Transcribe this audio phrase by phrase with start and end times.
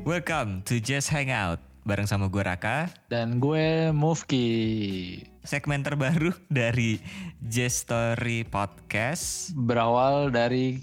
[0.00, 2.88] Welcome to Just Hangout bareng sama gue Raka.
[3.12, 4.48] Dan gue Mufki.
[5.44, 6.96] Segmen terbaru dari
[7.44, 9.52] Just Story Podcast.
[9.52, 10.80] Berawal dari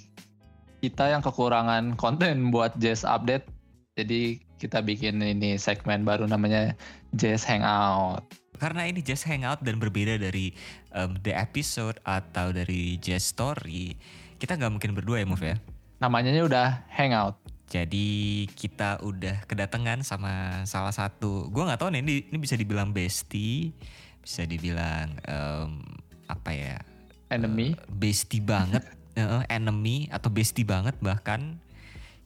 [0.85, 3.49] kita yang kekurangan konten buat Jazz Update.
[3.97, 6.77] Jadi kita bikin ini segmen baru namanya
[7.17, 8.21] Jazz Hangout.
[8.61, 10.53] Karena ini Just Hangout dan berbeda dari
[10.93, 13.97] um, The Episode atau dari Just Story,
[14.37, 15.57] kita nggak mungkin berdua ya Muf ya?
[15.97, 17.46] Namanya udah Hangout.
[17.67, 22.95] Jadi kita udah kedatangan sama salah satu, gue nggak tahu nih ini, ini bisa dibilang
[22.95, 23.75] bestie,
[24.23, 25.83] bisa dibilang um,
[26.31, 26.79] apa ya?
[27.27, 27.75] Enemy.
[27.75, 28.87] Uh, bestie banget,
[29.19, 31.59] uh, enemy atau bestie banget bahkan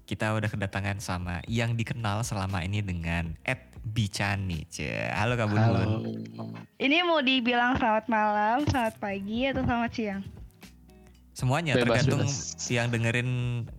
[0.05, 4.70] kita udah kedatangan sama yang dikenal selama ini dengan Ed Bicani.
[5.09, 5.89] Halo Kak Bun Bun.
[6.78, 10.41] Ini mau dibilang selamat malam, selamat pagi atau selamat siang?
[11.42, 12.70] Semuanya bebas, tergantung bebas.
[12.70, 13.30] yang dengerin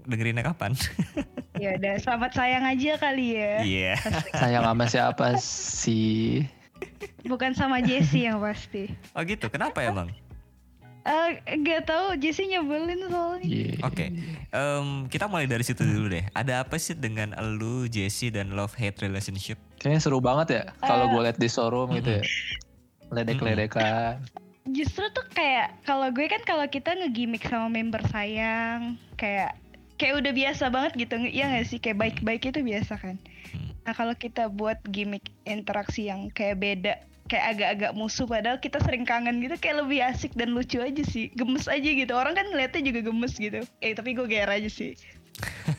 [0.02, 0.74] dengerinnya kapan.
[1.62, 3.54] ya udah selamat sayang aja kali ya.
[3.62, 3.94] Iya.
[3.94, 3.96] Yeah.
[4.42, 6.42] sayang sama siapa sih?
[7.22, 8.90] Bukan sama Jesse yang pasti.
[9.14, 9.46] Oh gitu.
[9.46, 10.10] Kenapa ya bang?
[11.06, 13.46] Uh, gak tau Jesse nyebelin soalnya.
[13.46, 13.78] Yeah.
[13.86, 14.08] Oke, okay.
[14.50, 16.26] um, kita mulai dari situ dulu deh.
[16.34, 19.58] Ada apa sih dengan lu, Jesse dan love hate relationship?
[19.78, 22.22] Kayaknya seru banget ya kalau uh, gue liat di showroom gitu ya.
[23.14, 24.18] Ledek-ledekan.
[24.62, 29.58] Justru tuh kayak kalau gue kan kalau kita ngegimik sama member sayang, kayak
[29.98, 31.78] kayak udah biasa banget gitu ya gak sih?
[31.82, 33.18] Kayak baik-baik itu biasa kan?
[33.82, 36.94] Nah kalau kita buat gimmick interaksi yang kayak beda
[37.30, 41.30] kayak agak-agak musuh padahal kita sering kangen gitu kayak lebih asik dan lucu aja sih.
[41.34, 42.12] Gemes aja gitu.
[42.14, 43.66] Orang kan ngeliatnya juga gemes gitu.
[43.82, 44.94] Eh tapi gue ger aja sih.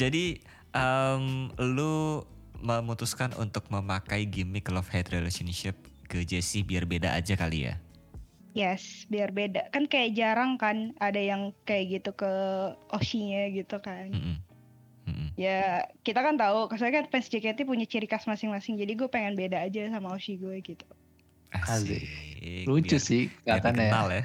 [0.00, 0.42] Jadi
[0.74, 2.26] um, lu
[2.58, 7.76] memutuskan untuk memakai gimmick love hate relationship ke Jessie biar beda aja kali ya
[8.58, 9.70] Yes, biar beda.
[9.70, 12.32] Kan kayak jarang kan ada yang kayak gitu ke
[12.90, 14.10] Oshinya gitu kan.
[14.10, 14.36] Mm -hmm.
[15.06, 15.28] Mm -hmm.
[15.38, 18.74] Ya kita kan tahu, saya kan fans JKT punya ciri khas masing-masing.
[18.74, 20.82] Jadi gue pengen beda aja sama Oshi gue gitu.
[21.54, 22.02] Asik.
[22.66, 23.86] Lucu biar, sih katanya.
[23.88, 24.22] Kenal ya.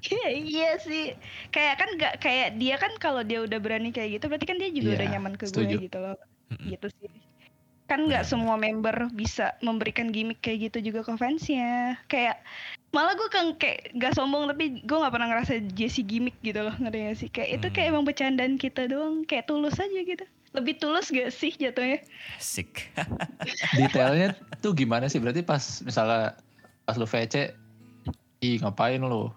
[0.00, 1.12] Iya, iya sih.
[1.52, 4.72] Kayak kan nggak kayak dia kan kalau dia udah berani kayak gitu berarti kan dia
[4.72, 5.76] juga yeah, udah nyaman ke setuju.
[5.76, 6.16] gue gitu loh.
[6.48, 6.68] Mm -hmm.
[6.72, 7.10] Gitu sih
[7.90, 11.98] kan nggak semua member bisa memberikan gimmick kayak gitu juga ke fansnya.
[12.06, 12.38] Kayak
[12.94, 16.70] malah gue kan kayak gak sombong tapi gue nggak pernah ngerasa Jesse gimmick gitu loh
[16.78, 17.28] ngerti gak sih?
[17.34, 17.94] Kayak itu kayak hmm.
[17.98, 20.22] emang bercandaan kita doang kayak tulus aja gitu.
[20.54, 21.98] Lebih tulus gak sih jatuhnya?
[22.38, 22.94] Asik.
[23.82, 25.18] Detailnya tuh gimana sih?
[25.18, 26.38] Berarti pas misalnya
[26.86, 27.58] pas lu VC
[28.38, 29.34] ih ngapain lu?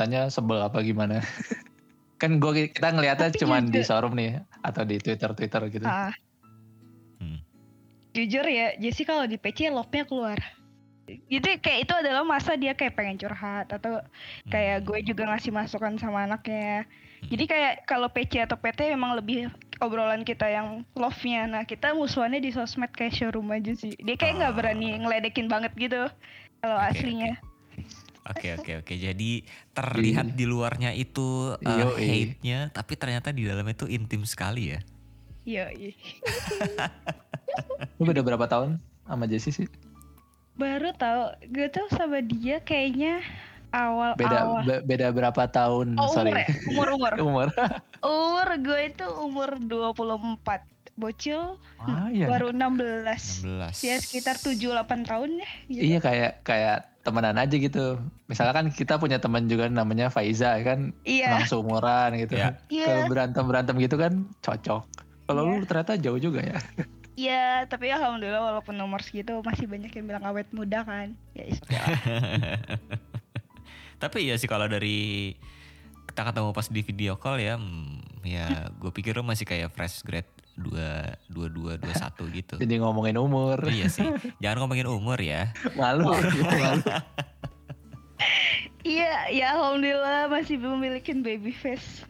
[0.00, 1.20] Tanya sebel apa gimana?
[2.24, 5.84] Kan gue kita ngeliatnya cuma di showroom nih atau di Twitter Twitter gitu.
[5.84, 6.16] Ah
[8.12, 10.38] jujur ya Jesse kalau di PC love-nya keluar.
[11.02, 14.00] Jadi kayak itu adalah masa dia kayak pengen curhat atau
[14.48, 14.86] kayak hmm.
[14.86, 16.86] gue juga ngasih masukan sama anaknya.
[17.26, 19.50] Jadi kayak kalau PC atau PT memang lebih
[19.82, 21.50] obrolan kita yang love-nya.
[21.50, 23.92] Nah kita musuhannya di sosmed kayak showroom aja sih.
[23.98, 24.56] Dia kayak nggak oh.
[24.56, 26.06] berani ngeledekin banget gitu
[26.62, 27.32] kalau okay, aslinya.
[28.30, 28.38] Oke.
[28.38, 28.94] Okay, oke okay, oke.
[28.94, 29.30] Jadi
[29.74, 34.80] terlihat di luarnya itu uh, hate-nya, tapi ternyata di dalamnya itu intim sekali ya.
[35.42, 35.74] Iya.
[35.74, 35.92] iya.
[37.98, 39.68] Lu beda berapa tahun sama Jessie sih?
[40.54, 43.24] Baru tau, gue tau sama dia kayaknya
[43.72, 44.62] awal beda awal.
[44.62, 45.96] Be beda berapa tahun?
[45.96, 46.30] Oh, Sorry.
[46.30, 46.48] Umur, ya?
[46.68, 47.12] umur umur.
[47.26, 47.48] umur.
[48.04, 52.28] umur gue itu umur 24 bocil ah, iya.
[52.28, 53.48] baru 16.
[53.48, 53.80] 16.
[53.88, 55.48] Ya sekitar 7 8 tahun ya.
[55.66, 55.82] Gitu.
[55.88, 57.98] Iya kayak kayak temenan aja gitu.
[58.28, 61.40] Misalnya kan kita punya teman juga namanya Faiza kan iya.
[61.40, 62.38] langsung umuran gitu.
[62.38, 62.60] Iya.
[62.86, 64.84] Kalau berantem-berantem gitu kan cocok.
[65.32, 65.56] Kalau iya.
[65.56, 66.60] lu ternyata jauh juga ya.
[67.12, 71.12] Iya, tapi alhamdulillah walaupun nomor segitu masih banyak yang bilang awet muda kan.
[71.36, 71.80] Ya okay
[74.02, 75.36] tapi iya sih kalau dari
[76.10, 80.02] kita ketemu pas di video call ya, hmm, ya gue pikir lo masih kayak fresh
[80.02, 80.28] grade
[80.58, 82.58] dua dua dua dua satu gitu.
[82.58, 83.62] Jadi ngomongin umur.
[83.70, 84.04] iya sih,
[84.42, 85.52] jangan ngomongin umur ya.
[85.76, 86.82] Malu, malu.
[88.82, 92.02] Iya, ya alhamdulillah masih memiliki baby face.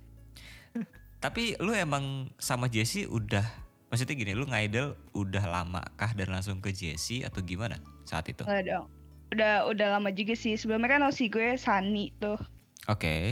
[1.23, 3.47] Tapi lu emang sama Jesse udah
[3.95, 8.43] maksudnya gini lu ngaidel udah lama kah dan langsung ke Jesse atau gimana saat itu?
[8.43, 8.87] Udah dong.
[9.31, 10.59] Udah udah lama juga sih.
[10.59, 12.43] Sebelumnya kan si gue Sani tuh.
[12.91, 12.99] Oke.
[12.99, 13.23] Okay.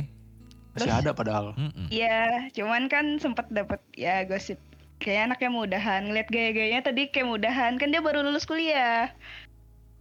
[0.79, 1.59] Masih ada padahal.
[1.91, 4.55] Iya, cuman kan sempat dapet ya gosip
[5.01, 9.09] kayak anaknya mudahan ngeliat gaya-gayanya tadi kayak mudahan kan dia baru lulus kuliah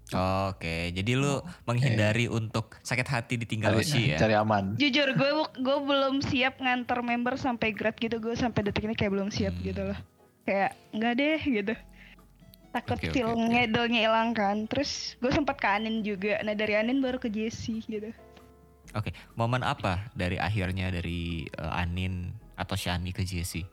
[0.10, 2.38] Oke, jadi lu menghindari okay.
[2.38, 4.18] untuk sakit hati ditinggal Oshi ya?
[4.18, 4.74] Cari aman.
[4.76, 9.14] Jujur gue gue belum siap nganter member sampai grad gitu gue sampai detik ini kayak
[9.14, 9.66] belum siap hmm.
[9.70, 10.00] gitu loh
[10.48, 11.74] kayak nggak deh gitu
[12.74, 16.74] takut okay, feel okay, ngedelnya hilang kan terus gue sempat ke Anin juga nah dari
[16.74, 18.18] Anin baru ke Jesse gitu oke
[18.98, 19.14] okay.
[19.38, 23.64] momen apa dari akhirnya dari uh, Anin atau Shani ke Jesse?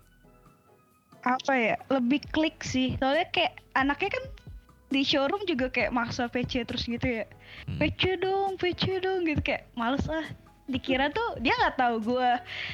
[1.26, 1.74] Apa ya?
[1.90, 2.94] Lebih klik sih.
[3.02, 4.24] Soalnya kayak anaknya kan
[4.86, 7.24] di showroom juga kayak maksa PC terus gitu ya.
[7.66, 7.78] Hmm.
[7.82, 10.26] PC dong, PC dong gitu kayak males ah.
[10.66, 12.30] Dikira tuh dia nggak tahu gue.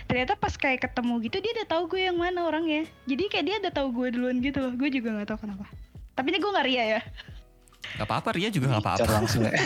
[0.09, 2.88] Ternyata pas kayak ketemu gitu dia udah tahu gue yang mana orangnya.
[3.05, 4.73] Jadi kayak dia udah tahu gue duluan gitu loh.
[4.73, 5.69] Gue juga nggak tahu kenapa.
[6.17, 7.00] Tapi ini gue nggak ria ya.
[8.00, 9.11] Gak apa-apa Ria juga gak apa-apa.
[9.21, 9.53] langsung ya.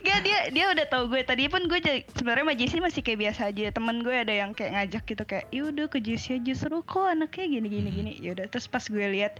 [0.00, 1.76] Gak dia dia udah tahu gue tadi pun gue
[2.16, 3.70] sebenarnya sama Jesse masih kayak biasa aja.
[3.70, 7.60] Temen gue ada yang kayak ngajak gitu kayak, yaudah ke Jesse aja seru kok anaknya
[7.60, 7.96] gini gini hmm.
[8.00, 8.12] gini.
[8.24, 9.38] Yaudah terus pas gue lihat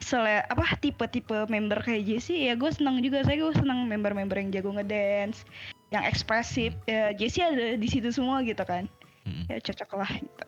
[0.00, 3.20] sele apa tipe-tipe member kayak Jesse ya gue senang juga.
[3.22, 5.44] Saya gue senang member-member yang jago ngedance,
[5.92, 6.72] yang ekspresif.
[6.88, 8.88] Ya Jesse ada di situ semua gitu kan.
[9.28, 9.44] Hmm.
[9.52, 10.10] Ya cocok lah.
[10.10, 10.44] Gitu.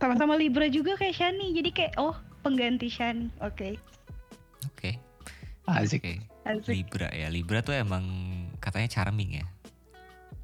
[0.00, 1.52] Sama-sama Libra juga kayak Shani.
[1.52, 3.28] Jadi kayak oh pengganti Shani.
[3.44, 3.54] Oke.
[3.54, 3.72] Okay.
[4.72, 4.96] Oke.
[4.96, 5.11] Okay.
[5.66, 6.02] Asik.
[6.02, 6.16] Okay.
[6.42, 6.74] Asik.
[6.74, 7.30] Libra ya.
[7.30, 8.02] Libra tuh emang
[8.58, 9.46] katanya charming ya.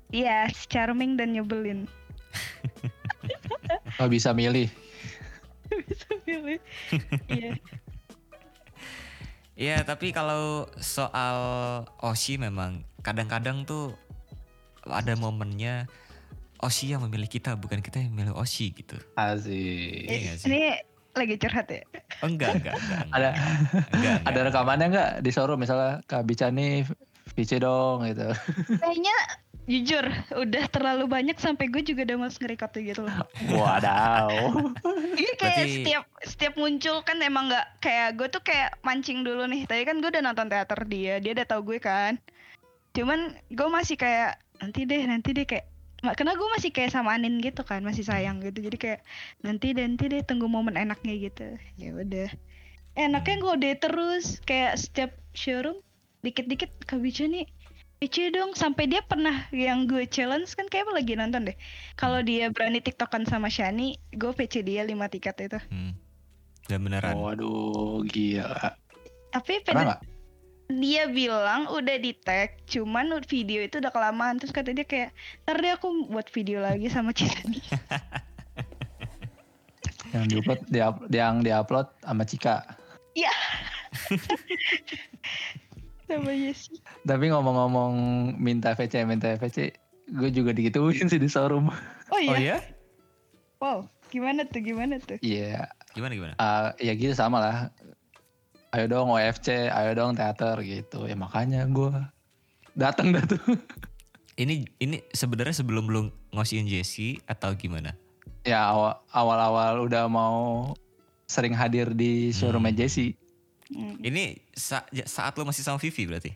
[0.09, 1.85] Iya, yes, charming dan nyebelin.
[4.01, 4.73] oh bisa milih.
[5.89, 6.59] bisa milih.
[7.29, 7.53] Iya.
[9.59, 11.35] Iya, tapi kalau soal
[11.99, 13.99] Oshi memang kadang-kadang tuh
[14.87, 15.91] ada momennya
[16.63, 18.95] Oshi yang memilih kita, bukan kita yang memilih Oshi gitu.
[19.19, 20.07] Asik.
[20.07, 20.63] Iya Ini
[21.19, 21.83] lagi curhat ya?
[22.23, 23.03] Enggak, enggak, enggak, enggak.
[23.11, 24.17] ada enggak, enggak.
[24.25, 26.87] ada rekamannya enggak di showroom misalnya Kak Bicani
[27.35, 28.31] VC dong gitu.
[28.79, 29.17] Kayaknya
[29.69, 33.21] jujur udah terlalu banyak sampai gue juga udah mau ngerekap gitu loh.
[33.53, 34.33] Wadaw.
[35.19, 35.75] Iya kayak Berarti...
[35.83, 39.67] setiap setiap muncul kan emang nggak kayak gue tuh kayak mancing dulu nih.
[39.69, 42.17] Tadi kan gue udah nonton teater dia, dia udah tahu gue kan.
[42.97, 45.67] Cuman gue masih kayak nanti deh, nanti deh kayak
[45.99, 49.01] karena gue masih kayak sama Anin gitu kan masih sayang gitu jadi kayak
[49.43, 52.31] nanti nanti deh tunggu momen enaknya gitu ya udah
[52.95, 55.83] enaknya gue deh terus kayak setiap showroom
[56.23, 57.47] dikit-dikit kebicu nih
[57.99, 61.59] Ici dong sampai dia pernah yang gue challenge kan kayak lagi nonton deh.
[61.99, 65.59] Kalau dia berani tiktokan sama Shani, gue PC dia 5 tiket itu.
[65.67, 65.99] Hmm.
[66.71, 67.19] Dan beneran.
[67.19, 68.79] Waduh, gila.
[69.35, 69.99] Tapi pada
[70.69, 74.37] dia bilang udah di tag cuman video itu udah kelamaan.
[74.37, 75.17] Terus kata dia kayak
[75.49, 77.41] ntar deh aku buat video lagi sama Cika
[80.17, 80.81] yang diupload di
[81.17, 82.65] yang diupload sama Cika.
[83.17, 83.33] Iya.
[86.09, 86.73] Sama Yesi.
[87.05, 87.93] Tapi ngomong-ngomong
[88.41, 89.77] minta VC minta VC
[90.09, 91.69] gue juga digituin sih di showroom.
[92.09, 92.33] Oh iya?
[92.33, 92.57] Oh, iya?
[93.61, 93.79] Wow
[94.09, 95.21] gimana tuh gimana tuh?
[95.21, 95.69] Iya.
[95.69, 95.93] Yeah.
[95.93, 96.35] gimana gimana?
[96.41, 97.57] Uh, ya gitu sama lah
[98.75, 101.09] ayo dong OFC, ayo dong teater gitu.
[101.09, 101.93] Ya makanya gue
[102.77, 103.41] datang dah tuh.
[104.39, 107.91] Ini ini sebenarnya sebelum lu ngosiin Jesse atau gimana?
[108.47, 108.71] Ya
[109.11, 110.79] awal-awal udah mau
[111.27, 112.79] sering hadir di showroom hmm.
[112.79, 113.19] Jesse.
[113.75, 113.99] Hmm.
[113.99, 116.31] Ini sa saat lu masih sama Vivi berarti?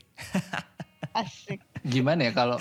[1.15, 1.63] Asik.
[1.83, 2.57] Gimana ya kalau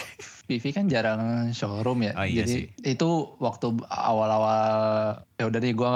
[0.51, 2.13] Vivi kan jarang showroom ya.
[2.19, 2.65] Oh, iya Jadi sih.
[2.83, 4.65] itu waktu awal-awal
[5.39, 5.95] ya udah nih gue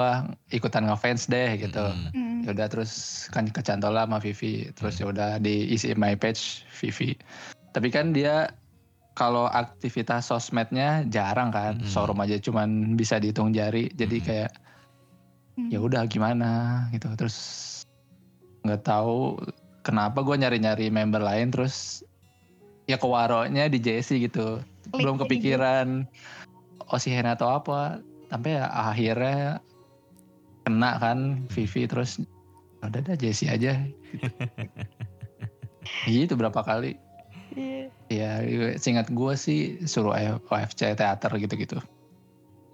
[0.55, 1.83] ikutan ngefans deh gitu.
[1.83, 2.11] Hmm.
[2.15, 5.01] hmm ya udah terus kan kecantol lah sama Vivi terus hmm.
[5.03, 7.11] ya udah diisi my page Vivi
[7.75, 8.47] tapi kan dia
[9.19, 11.91] kalau aktivitas sosmednya jarang kan hmm.
[11.91, 14.25] showroom aja cuman bisa dihitung jari jadi hmm.
[14.25, 14.51] kayak
[15.59, 15.69] hmm.
[15.75, 17.35] ya udah gimana gitu terus
[18.63, 19.35] nggak tahu
[19.83, 21.99] kenapa gue nyari-nyari member lain terus
[22.87, 24.63] ya ke waronya di JC gitu.
[24.95, 26.07] Belum kepikiran
[26.89, 27.99] Osihen atau apa.
[28.31, 29.59] Sampai ya akhirnya
[30.67, 32.19] kena kan Vivi terus
[32.83, 33.77] udah ada Jesse aja.
[36.07, 36.99] Gitu berapa kali.
[37.57, 37.89] Yeah.
[38.45, 40.13] ya singkat gue sih suruh
[40.51, 41.79] OFC teater gitu-gitu.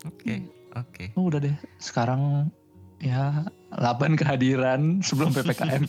[0.03, 0.37] Oke okay.
[0.75, 0.91] oke.
[0.91, 1.07] Okay.
[1.15, 1.55] oh, udah deh.
[1.79, 2.51] Sekarang
[3.03, 3.43] ya
[3.75, 5.83] 8 kehadiran sebelum PPKM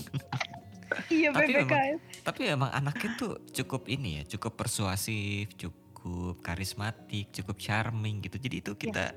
[1.14, 7.28] iya PPKM tapi emang, tapi emang anaknya tuh cukup ini ya cukup persuasif cukup karismatik
[7.30, 9.12] cukup charming gitu jadi itu kita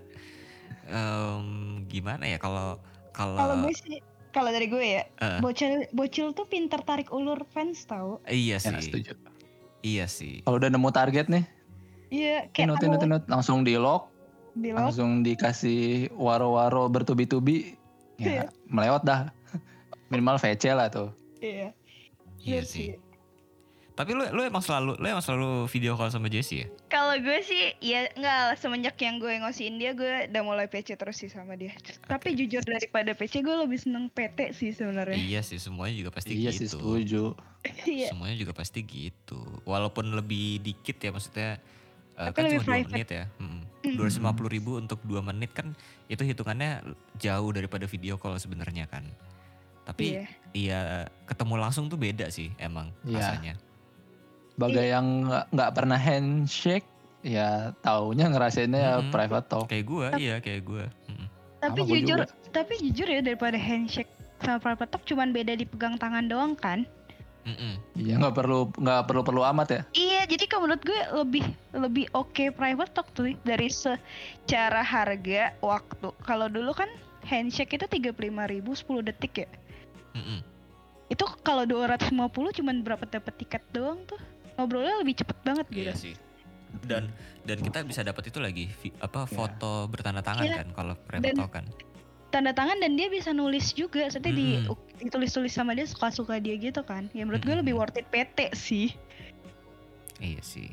[0.92, 1.40] yeah.
[1.40, 2.84] um, gimana ya kalau
[3.16, 3.98] kalau kalau gue sih
[4.38, 5.42] kalau dari gue ya, uh.
[5.42, 8.22] bocil bocil tuh pinter tarik ulur fans tau.
[8.30, 8.70] Iya sih.
[8.70, 9.12] Ya, setuju.
[9.82, 10.46] Iya sih.
[10.46, 11.42] Kalau udah nemu target nih.
[12.14, 14.14] Iya, kayak tinut, tinut, tinut, langsung di lock,
[14.54, 14.94] di lock.
[14.94, 17.76] Langsung dikasih waro-waro bertubi-tubi.
[18.22, 18.44] Ya, iya.
[18.70, 19.34] melewat dah.
[20.14, 21.10] Minimal VC lah tuh.
[21.42, 21.74] Iya.
[21.74, 21.87] Iya,
[22.44, 23.00] iya sih.
[23.98, 26.68] Tapi lu lu emang selalu lu emang selalu video call sama Jessie ya?
[26.86, 31.18] Kalau gue sih ya enggak semenjak yang gue ngosiin dia gue udah mulai PC terus
[31.18, 31.74] sih sama dia.
[31.74, 31.98] Okay.
[32.06, 35.18] Tapi jujur daripada PC gue lebih seneng PT sih sebenarnya.
[35.18, 36.54] Iya sih semuanya juga pasti iya gitu.
[36.54, 37.26] Iya sih setuju.
[37.68, 38.16] Iya.
[38.16, 39.42] semuanya juga pasti gitu.
[39.68, 41.60] Walaupun lebih dikit ya maksudnya
[42.16, 43.26] uh, kan cuma dua menit ya.
[43.82, 45.74] Dua ratus lima puluh ribu untuk dua menit kan
[46.06, 46.86] itu hitungannya
[47.18, 49.10] jauh daripada video call sebenarnya kan.
[49.88, 50.26] Tapi iya.
[50.52, 50.82] iya
[51.24, 53.24] ketemu langsung tuh beda sih emang iya.
[53.24, 53.56] rasanya
[54.58, 54.94] sebagai yeah.
[55.00, 55.06] yang
[55.54, 56.88] nggak pernah handshake
[57.24, 59.14] ya taunya ngerasainnya hmm.
[59.14, 59.70] private talk.
[59.70, 60.86] Kayak gue, iya kayak gue.
[61.08, 61.28] Hmm.
[61.62, 62.20] Tapi Sama jujur,
[62.52, 64.10] tapi jujur ya daripada handshake
[64.42, 66.90] sama private talk cuman beda dipegang tangan doang kan?
[67.96, 69.82] Iya nggak perlu nggak perlu perlu amat ya.
[69.96, 75.56] Iya jadi kalau menurut gue lebih lebih oke okay private talk tuh dari secara harga
[75.64, 76.12] waktu.
[76.28, 76.92] Kalau dulu kan
[77.24, 79.50] handshake itu tiga puluh lima ribu sepuluh detik ya.
[80.16, 80.40] Mm-mm.
[81.12, 84.20] Itu kalau dua ratus lima puluh cuman berapa dapat tiket doang tuh.
[84.56, 85.88] Ngobrolnya lebih cepet banget gitu.
[85.88, 86.16] Iya sih.
[86.84, 87.12] Dan
[87.48, 88.68] dan kita bisa dapat itu lagi
[89.00, 89.32] apa iya.
[89.32, 89.90] foto yeah.
[89.90, 90.60] bertanda tangan yeah.
[90.60, 91.66] kan kalau talk kan
[92.28, 94.38] tanda tangan dan dia bisa nulis juga seperti hmm.
[94.38, 94.48] di
[95.08, 97.50] ditulis-tulis sama dia suka-suka dia gitu kan ya menurut hmm.
[97.50, 98.88] gue lebih worth it PT sih
[100.20, 100.68] iya sih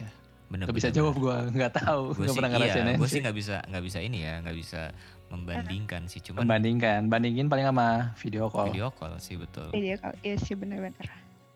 [0.00, 0.08] ya.
[0.48, 3.56] bener, gak bisa jawab gue nggak tahu gue sih pernah iya, gue sih nggak bisa
[3.68, 4.82] nggak bisa ini ya nggak bisa
[5.30, 8.70] membandingkan sih cuma membandingkan bandingin paling sama video call.
[8.70, 9.68] Video call sih betul.
[9.74, 11.06] Video call iya sih bener-bener.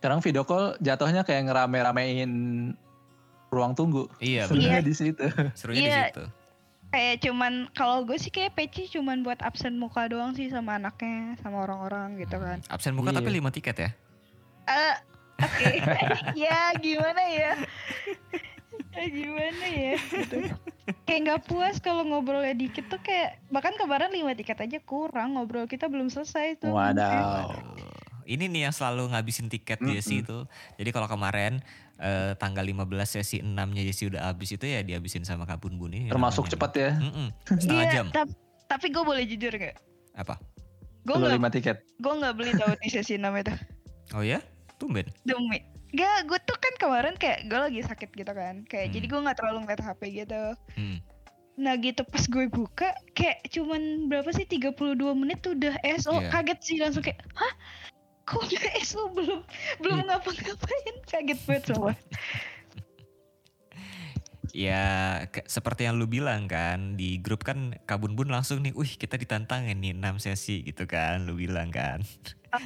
[0.01, 2.33] Sekarang video call jatuhnya kayak ngerame-ramein
[3.51, 4.11] ruang tunggu.
[4.19, 5.23] Iya serunya di situ.
[5.59, 5.91] Serunya iya.
[5.91, 6.25] di situ.
[6.91, 11.39] Kayak cuman kalau gue sih kayak peci cuman buat absen muka doang sih sama anaknya
[11.39, 12.59] sama orang-orang gitu kan.
[12.67, 13.19] Absen muka yeah.
[13.23, 13.91] tapi lima tiket ya?
[14.67, 14.97] Uh,
[15.39, 15.55] oke.
[15.55, 15.75] Okay.
[16.47, 17.53] ya gimana ya
[19.09, 20.37] gimana ya gitu
[21.07, 25.65] kayak nggak puas kalau ngobrolnya dikit tuh kayak bahkan kemarin lima tiket aja kurang ngobrol
[25.65, 27.55] kita belum selesai tuh wadaw
[28.31, 29.95] ini nih yang selalu ngabisin tiket mm -hmm.
[29.99, 30.39] Jesse itu.
[30.79, 31.59] Jadi kalau kemarin
[31.99, 36.07] uh, tanggal 15 sesi 6-nya Jesse udah habis itu ya dihabisin sama Kabun Bun ini.
[36.15, 36.91] Termasuk cepat ya.
[36.95, 37.27] Mm -mm,
[37.59, 38.07] setengah yeah, jam.
[38.71, 39.75] tapi gue boleh jujur gak?
[40.15, 40.39] Apa?
[41.03, 41.83] Gue gak, tiket.
[41.99, 43.55] Gue gak beli tau di sesi 6 itu.
[44.15, 44.39] Oh ya?
[44.79, 45.11] Tumben?
[45.27, 45.63] Tumben.
[45.91, 48.63] Gak, gue tuh kan kemarin kayak gue lagi sakit gitu kan.
[48.67, 48.95] Kayak hmm.
[48.95, 50.43] jadi gue gak terlalu ngeliat HP gitu.
[50.79, 50.99] Hmm.
[51.61, 56.31] Nah gitu pas gue buka kayak cuman berapa sih 32 menit tuh udah SO yeah.
[56.33, 57.53] kaget sih langsung kayak hah
[58.25, 59.43] kok guys lo belum
[59.83, 60.07] belum hmm.
[60.09, 61.93] ngapa-ngapain kaget banget semua
[64.55, 64.87] ya
[65.31, 69.15] ke, seperti yang lu bilang kan di grup kan kabun bun langsung nih, wih kita
[69.15, 72.03] ditantangin nih 6 sesi gitu kan, lu bilang kan.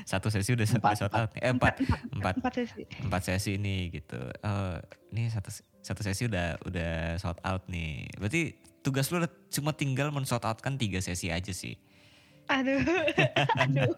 [0.09, 1.75] Satu sesi udah empat, sold out, eh empat,
[2.13, 4.21] empat, empat, sesi, empat sesi nih gitu.
[4.41, 4.81] Uh,
[5.13, 5.53] ini satu
[5.85, 8.09] satu sesi udah udah sold out nih.
[8.17, 9.21] Berarti tugas lu
[9.53, 11.77] cuma tinggal men sold out kan tiga sesi aja sih.
[12.53, 12.81] Aduh.
[13.65, 13.93] Aduh.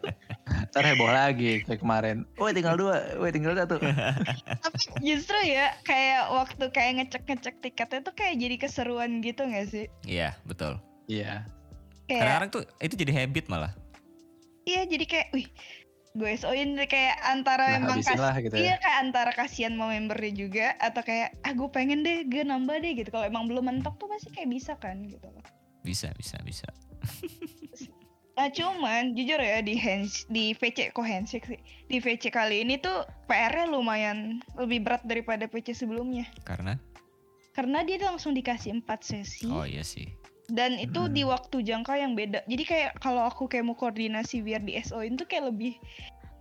[0.71, 2.23] Ntar heboh lagi kayak kemarin.
[2.39, 3.83] Woi tinggal dua, woi tinggal satu.
[4.63, 9.87] Tapi justru ya kayak waktu kayak ngecek-ngecek tiketnya tuh kayak jadi keseruan gitu gak sih?
[10.07, 10.79] Iya betul.
[11.11, 11.43] Iya.
[12.07, 12.23] Yeah.
[12.23, 13.75] Kadang-kadang tuh itu jadi habit malah.
[14.67, 15.49] Iya jadi kayak, wih
[16.17, 18.73] gue soin kayak antara nah, emang kas lah gitu ya.
[18.73, 22.81] iya kayak antara kasihan mau membernya juga atau kayak ah gue pengen deh gue nambah
[22.81, 25.29] deh gitu kalau emang belum mentok tuh pasti kayak bisa kan gitu
[25.85, 26.67] bisa bisa bisa
[28.37, 32.77] Nah cuman jujur ya di hands di VC kok handshake sih di VC kali ini
[32.77, 36.29] tuh PR-nya lumayan lebih berat daripada VC sebelumnya.
[36.45, 36.77] Karena?
[37.57, 39.49] Karena dia langsung dikasih empat sesi.
[39.49, 40.13] Oh iya sih.
[40.47, 41.13] Dan itu hmm.
[41.13, 42.47] di waktu jangka yang beda.
[42.47, 45.75] Jadi kayak kalau aku kayak mau koordinasi biar di SO itu kayak lebih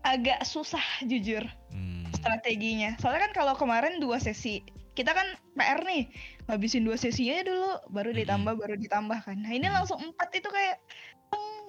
[0.06, 1.42] agak susah jujur
[1.74, 2.14] hmm.
[2.22, 2.94] strateginya.
[3.02, 4.62] Soalnya kan kalau kemarin dua sesi
[4.96, 5.28] kita kan
[5.60, 6.08] PR nih
[6.48, 8.62] ngabisin dua sesinya dulu baru ditambah hmm.
[8.62, 9.42] baru ditambah kan.
[9.42, 10.78] Nah ini langsung empat itu kayak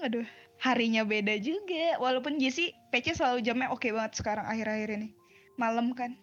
[0.05, 0.27] aduh
[0.61, 5.09] harinya beda juga walaupun Jesse PC selalu jamnya oke okay banget sekarang akhir-akhir ini
[5.57, 6.17] malam kan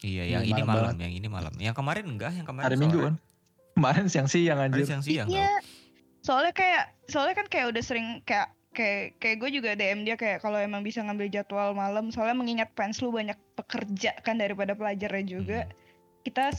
[0.00, 3.14] iya yang ini malam, yang ini malam yang kemarin enggak yang kemarin hari minggu kan
[3.80, 4.84] kemarin siang-siang anjir.
[4.84, 5.56] siang-siang iya.
[6.20, 10.46] soalnya kayak soalnya kan kayak udah sering kayak kayak kayak gue juga DM dia kayak
[10.46, 12.14] kalau emang bisa ngambil jadwal malam.
[12.14, 15.74] Soalnya mengingat fans lu banyak pekerja kan daripada pelajarnya juga hmm.
[16.26, 16.54] kita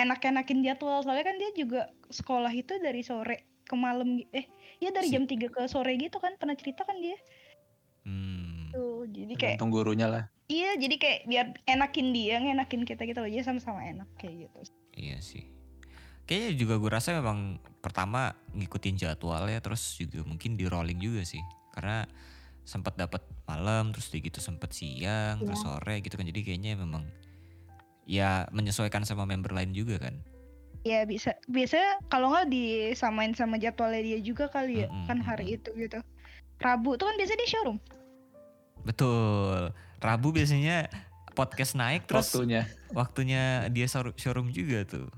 [0.00, 1.04] enak-enakin jadwal.
[1.04, 4.44] Soalnya kan dia juga sekolah itu dari sore ke malam eh
[4.80, 7.16] ya dari jam 3 ke sore gitu kan pernah cerita kan dia?
[8.04, 8.68] Hmm.
[8.74, 10.24] tuh jadi kayak tunggu gurunya lah.
[10.50, 14.60] Iya jadi kayak biar enakin dia enakin kita gitu aja sama-sama enak kayak gitu.
[14.92, 15.53] Iya sih
[16.24, 21.22] kayaknya juga gue rasa memang pertama ngikutin jadwal ya terus juga mungkin di rolling juga
[21.24, 21.40] sih.
[21.72, 22.08] Karena
[22.64, 25.44] sempat dapat malam terus gitu sempat siang ya.
[25.44, 26.24] terus sore gitu kan.
[26.24, 27.04] Jadi kayaknya memang
[28.08, 30.16] ya menyesuaikan sama member lain juga kan.
[30.84, 31.80] Ya bisa biasa
[32.12, 35.06] kalau nggak disamain sama jadwalnya dia juga kali ya mm -hmm.
[35.08, 36.00] kan hari itu gitu.
[36.60, 37.78] Rabu tuh kan biasa di showroom.
[38.84, 39.72] Betul.
[40.00, 40.88] Rabu biasanya
[41.34, 42.62] podcast naik terus waktunya.
[42.94, 45.10] waktunya dia showroom juga tuh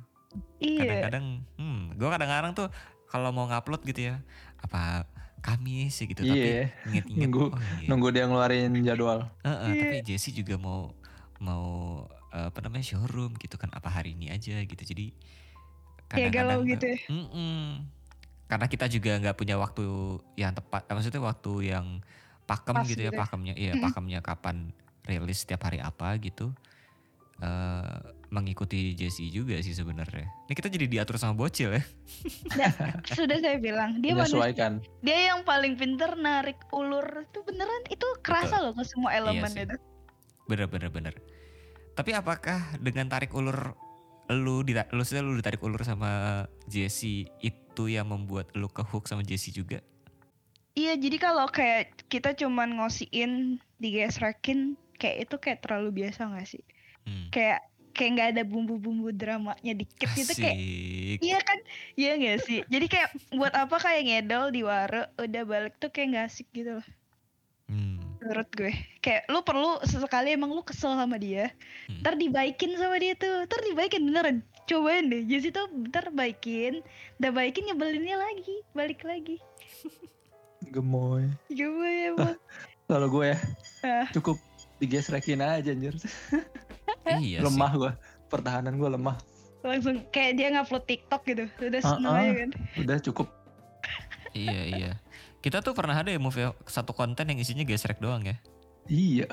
[0.61, 2.69] iya kadang-kadang hmm gue kadang-kadang tuh
[3.07, 4.15] kalau mau ngupload gitu ya
[4.61, 5.07] apa
[5.45, 6.33] kami sih gitu iya.
[6.33, 6.51] tapi
[6.91, 7.87] inget-inget nunggu oh, iya.
[7.87, 9.83] nunggu dia ngeluarin jadwal uh, uh, yeah.
[9.83, 10.91] tapi Jesse juga mau
[11.39, 11.67] mau
[12.37, 15.17] apa namanya showroom gitu kan apa hari ini aja gitu jadi
[16.07, 16.99] Kayak galau gitu ya.
[17.11, 17.63] Mm -mm.
[18.47, 19.85] Karena kita juga nggak punya waktu
[20.39, 21.87] yang tepat, maksudnya waktu yang
[22.47, 23.87] pakem Pas gitu ya, gitu ya, pakemnya, iya mm -hmm.
[23.91, 24.57] pakemnya kapan
[25.03, 26.55] rilis setiap hari apa gitu.
[27.43, 27.99] Uh,
[28.31, 30.27] mengikuti Jesse juga sih sebenarnya.
[30.51, 31.83] Ini kita jadi diatur sama bocil ya.
[32.59, 32.73] Nah,
[33.07, 34.83] sudah saya bilang dia menyesuaikan.
[35.05, 38.65] Dia yang paling pinter narik ulur itu beneran itu kerasa Betul.
[38.65, 39.77] loh ke semua iya elemen iya itu.
[40.47, 41.15] Bener bener bener.
[41.97, 43.73] Tapi apakah dengan tarik ulur
[44.27, 49.23] lu lu sudah lu ditarik ulur sama Jesse itu yang membuat lu ke hook sama
[49.23, 49.79] Jesse juga?
[50.77, 56.61] Iya, jadi kalau kayak kita cuman ngosiin digesrekin kayak itu kayak terlalu biasa gak sih?
[57.07, 57.31] Hmm.
[57.31, 57.61] Kayak
[57.97, 60.57] kayak nggak ada bumbu-bumbu dramanya dikit gitu kayak
[61.25, 61.59] iya kan?
[61.97, 62.61] Iya gak sih?
[62.69, 66.79] Jadi kayak buat apa kayak ngedol di waro udah balik tuh kayak gak asik gitu
[66.79, 66.89] loh.
[67.67, 67.99] Hmm.
[68.23, 68.75] menurut gue.
[69.03, 71.51] Kayak lu perlu sesekali emang lu kesel sama dia
[71.91, 72.03] hmm.
[72.05, 73.49] ntar dibaikin sama dia tuh.
[73.49, 74.37] Ntar dibaikin beneran.
[74.67, 75.23] Cobain deh.
[75.25, 76.83] Jadi tuh ntar baikin
[77.23, 79.41] udah baikin nyebelinnya lagi balik lagi.
[80.75, 81.31] Gemoy.
[81.49, 82.37] Gemoy emang.
[82.91, 83.39] Kalau gue ya
[83.83, 84.07] uh.
[84.15, 84.39] cukup
[84.79, 85.97] digesrekin aja anjir
[87.23, 87.93] iya lemah gue
[88.27, 89.17] pertahanan gue lemah.
[89.63, 91.45] Langsung kayak dia ngupload TikTok gitu.
[91.59, 92.51] Udah uh -uh, aja kan.
[92.83, 93.29] udah cukup.
[94.37, 94.93] Iya iya.
[95.41, 98.37] Kita tuh pernah ada ya movie satu konten yang isinya gesrek doang ya?
[98.91, 99.27] Iya.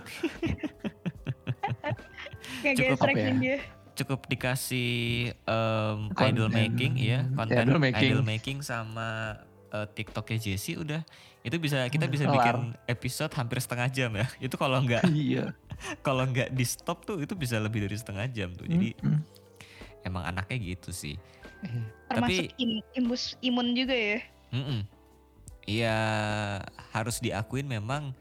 [2.77, 3.31] Cukup apa ya?
[3.35, 3.59] dia.
[3.93, 8.09] cukup dikasih um, idol making ya konten idol making.
[8.09, 9.37] idol making sama
[9.69, 11.05] uh, TikToknya Jesse udah.
[11.45, 12.33] Itu bisa kita bisa Kelar.
[12.33, 12.57] bikin
[12.89, 14.25] episode hampir setengah jam ya.
[14.41, 15.53] Itu kalau nggak iya
[16.05, 19.21] kalau nggak di stop tuh itu bisa lebih dari setengah jam tuh jadi mm -hmm.
[20.07, 21.15] emang anaknya gitu sih
[22.11, 24.19] termasuk tapi im imbus imun juga ya
[24.51, 24.81] mm -mm.
[25.63, 25.99] Iya
[26.91, 28.11] harus diakuin memang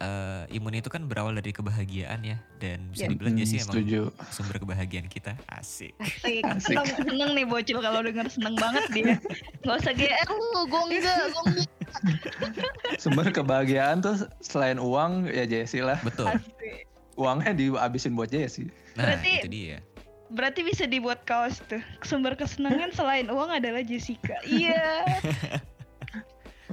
[0.00, 3.10] uh, imun itu kan berawal dari kebahagiaan ya dan bisa yeah.
[3.12, 4.00] dibilang hmm, sih emang setuju.
[4.32, 5.92] sumber kebahagiaan kita asik.
[6.00, 6.42] Asik.
[6.56, 6.76] asik.
[6.96, 9.14] Seneng nih bocil kalau denger seneng banget dia.
[9.62, 11.68] Gak usah GR lu, gue enggak, gue enggak.
[12.96, 16.00] Sumber kebahagiaan tuh selain uang ya Jesse lah.
[16.00, 16.32] Betul.
[16.32, 16.88] Asik.
[17.20, 18.72] Uangnya dihabisin buat Jesse.
[18.96, 19.78] Nah Berarti, itu dia.
[20.30, 21.82] Berarti bisa dibuat kaos tuh.
[22.06, 24.40] Sumber kesenangan selain uang adalah Jessica.
[24.48, 25.04] Iya.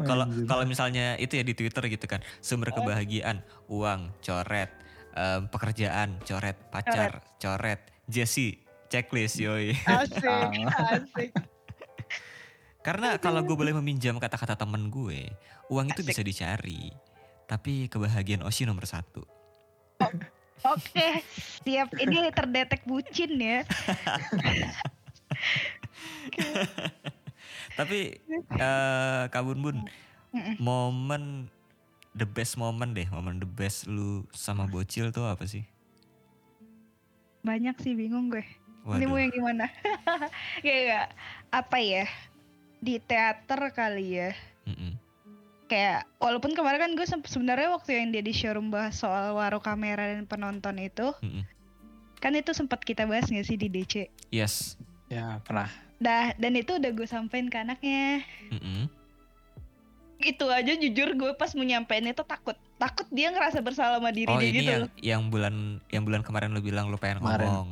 [0.05, 4.69] Kalau kalau misalnya itu ya di Twitter gitu kan, sumber kebahagiaan, uang, coret,
[5.17, 9.75] um, pekerjaan, coret, pacar, coret, coret Jesse, checklist yoi.
[9.86, 11.31] Asik, asik.
[12.88, 15.27] Karena kalau gue boleh meminjam kata-kata temen gue,
[15.67, 16.95] uang itu bisa dicari,
[17.43, 19.27] tapi kebahagiaan Oshi nomor satu.
[19.99, 20.07] Oh,
[20.73, 21.13] Oke, okay.
[21.67, 21.91] siap.
[21.99, 23.62] Ini terdetek bucin ya.
[27.78, 28.18] Tapi
[28.58, 29.78] uh, Kak Bun Bun,
[30.58, 31.48] momen
[32.18, 35.63] the best moment deh, momen the best lu sama bocil tuh apa sih?
[37.46, 38.44] Banyak sih bingung gue.
[38.84, 38.98] Waduh.
[38.98, 39.70] Ini mau yang gimana?
[40.66, 41.13] kayak
[41.54, 42.06] apa ya?
[42.82, 44.32] Di teater kali ya.
[44.66, 44.98] Mm-mm.
[45.70, 50.16] Kayak walaupun kemarin kan gue sebenarnya waktu yang dia di showroom bahas soal waro kamera
[50.16, 51.44] dan penonton itu, Mm-mm.
[52.24, 54.08] kan itu sempat kita bahas gak sih di DC?
[54.32, 54.80] Yes.
[55.08, 58.21] Ya pernah dah dan itu udah gue sampein ke anaknya
[58.53, 58.83] mm -hmm.
[60.21, 64.29] itu aja jujur gue pas mau nyampein itu takut takut dia ngerasa bersalah sama diri
[64.29, 67.49] oh, dia ini gitu yang, yang bulan yang bulan kemarin lu bilang lu pengen kemarin.
[67.49, 67.69] ngomong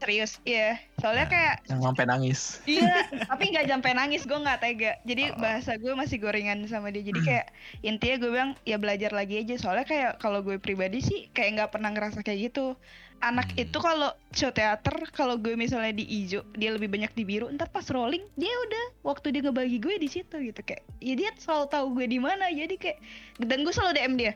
[0.00, 0.80] serius iya.
[0.98, 2.40] Soalnya nah, kayak yang sampai nangis.
[2.64, 4.92] Iya tapi nggak sampai nangis gue nggak tega.
[5.04, 5.38] Jadi oh.
[5.38, 7.04] bahasa gue masih gorengan sama dia.
[7.04, 7.46] Jadi kayak
[7.84, 9.54] intinya gue bilang ya belajar lagi aja.
[9.60, 12.74] Soalnya kayak kalau gue pribadi sih kayak nggak pernah ngerasa kayak gitu.
[13.20, 13.68] Anak hmm.
[13.68, 17.68] itu kalau show teater kalau gue misalnya di hijau dia lebih banyak di biru ntar
[17.68, 20.60] pas rolling dia udah waktu dia ngebagi gue di situ gitu.
[20.64, 22.48] Kayak ya dia selalu tahu gue di mana.
[22.48, 22.98] Jadi kayak
[23.44, 24.34] dan gue selalu DM dia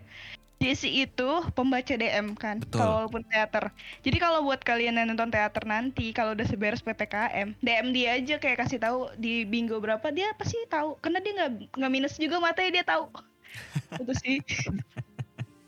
[0.65, 3.69] Jesse itu pembaca DM kan kalau walaupun teater.
[4.01, 8.41] Jadi kalau buat kalian yang nonton teater nanti kalau udah seberes ppkm DM dia aja
[8.41, 10.97] kayak kasih tahu di bingo berapa dia pasti tahu?
[11.05, 13.13] Karena dia nggak nggak minus juga matanya dia tahu.
[14.01, 14.41] Itu sih.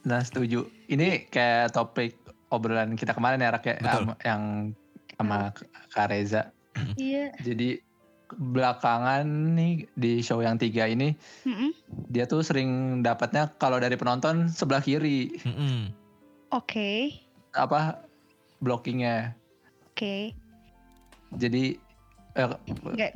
[0.09, 0.65] Nah setuju.
[0.89, 2.17] Ini kayak topik
[2.49, 3.77] obrolan kita kemarin ya Rak ya
[4.25, 4.73] yang
[5.21, 5.53] sama
[5.93, 6.49] Kak Reza.
[6.97, 7.37] Iya.
[7.45, 7.85] Jadi
[8.37, 9.25] belakangan
[9.57, 11.17] nih di show yang tiga ini
[11.49, 11.71] mm-hmm.
[12.13, 15.33] dia tuh sering dapatnya kalau dari penonton sebelah kiri.
[15.41, 15.77] Mm-hmm.
[16.53, 16.63] Oke.
[16.69, 17.01] Okay.
[17.57, 18.05] Apa
[18.61, 19.33] blockingnya?
[19.93, 19.97] Oke.
[19.97, 20.23] Okay.
[21.41, 21.81] Jadi
[22.37, 22.49] eh,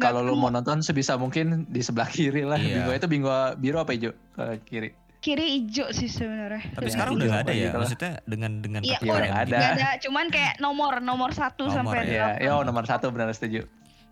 [0.01, 2.57] kalau lu mau nonton sebisa mungkin di sebelah kiri lah.
[2.57, 2.83] Iya.
[2.83, 4.91] Bingo itu bingo biru apa hijau ke kiri?
[5.21, 6.65] kiri hijau sih sebenarnya.
[6.73, 9.45] Tapi ya, sekarang udah gak ada ya, gitu maksudnya dengan dengan Iya, oh, ada.
[9.45, 12.41] Gak ada, cuman kayak nomor nomor satu nomor, sampai ya.
[12.41, 13.69] Iya, oh, nomor satu benar setuju.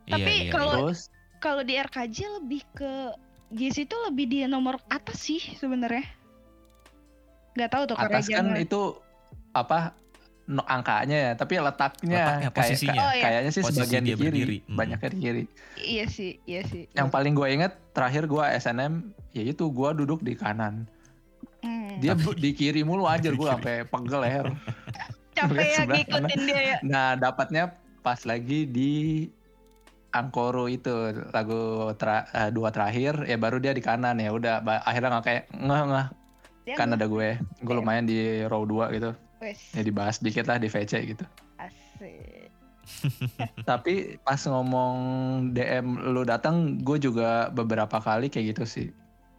[0.08, 0.96] Tapi iya, kalau iya.
[1.38, 2.92] kalau di RKJ lebih ke
[3.54, 6.04] JC itu lebih di nomor atas sih sebenarnya.
[7.56, 9.00] Gak tahu tuh atas kan itu
[9.56, 9.96] apa
[10.48, 12.92] no, angkanya ya, tapi letaknya, letaknya posisinya.
[12.92, 13.24] Kayak, oh, iya.
[13.24, 14.58] kayaknya sih Posisi sebagian di kiri, berdiri.
[14.64, 14.76] Hmm.
[14.76, 15.44] banyak di kiri.
[15.80, 16.84] Iya sih, iya sih.
[16.94, 18.94] Yang paling gue inget terakhir gue SNM,
[19.34, 20.86] yaitu gue duduk di kanan.
[21.64, 21.98] Hmm.
[21.98, 24.46] Dia di kiri mulu aja gue sampai pegel leher.
[25.38, 28.92] capek ya ngikutin dia ya nah dapatnya pas lagi di
[30.08, 35.20] Angkoro itu lagu tra, uh, dua terakhir ya baru dia di kanan ya udah akhirnya
[35.20, 36.06] nggak kayak nggak nggak
[36.76, 39.10] kan ada gue gue lumayan di row 2 gitu.
[39.38, 39.70] Wes.
[39.70, 41.24] ya dibahas dikit lah di VC gitu.
[41.62, 42.50] Asik.
[43.70, 44.96] Tapi pas ngomong
[45.54, 48.88] DM lu datang gue juga beberapa kali kayak gitu sih.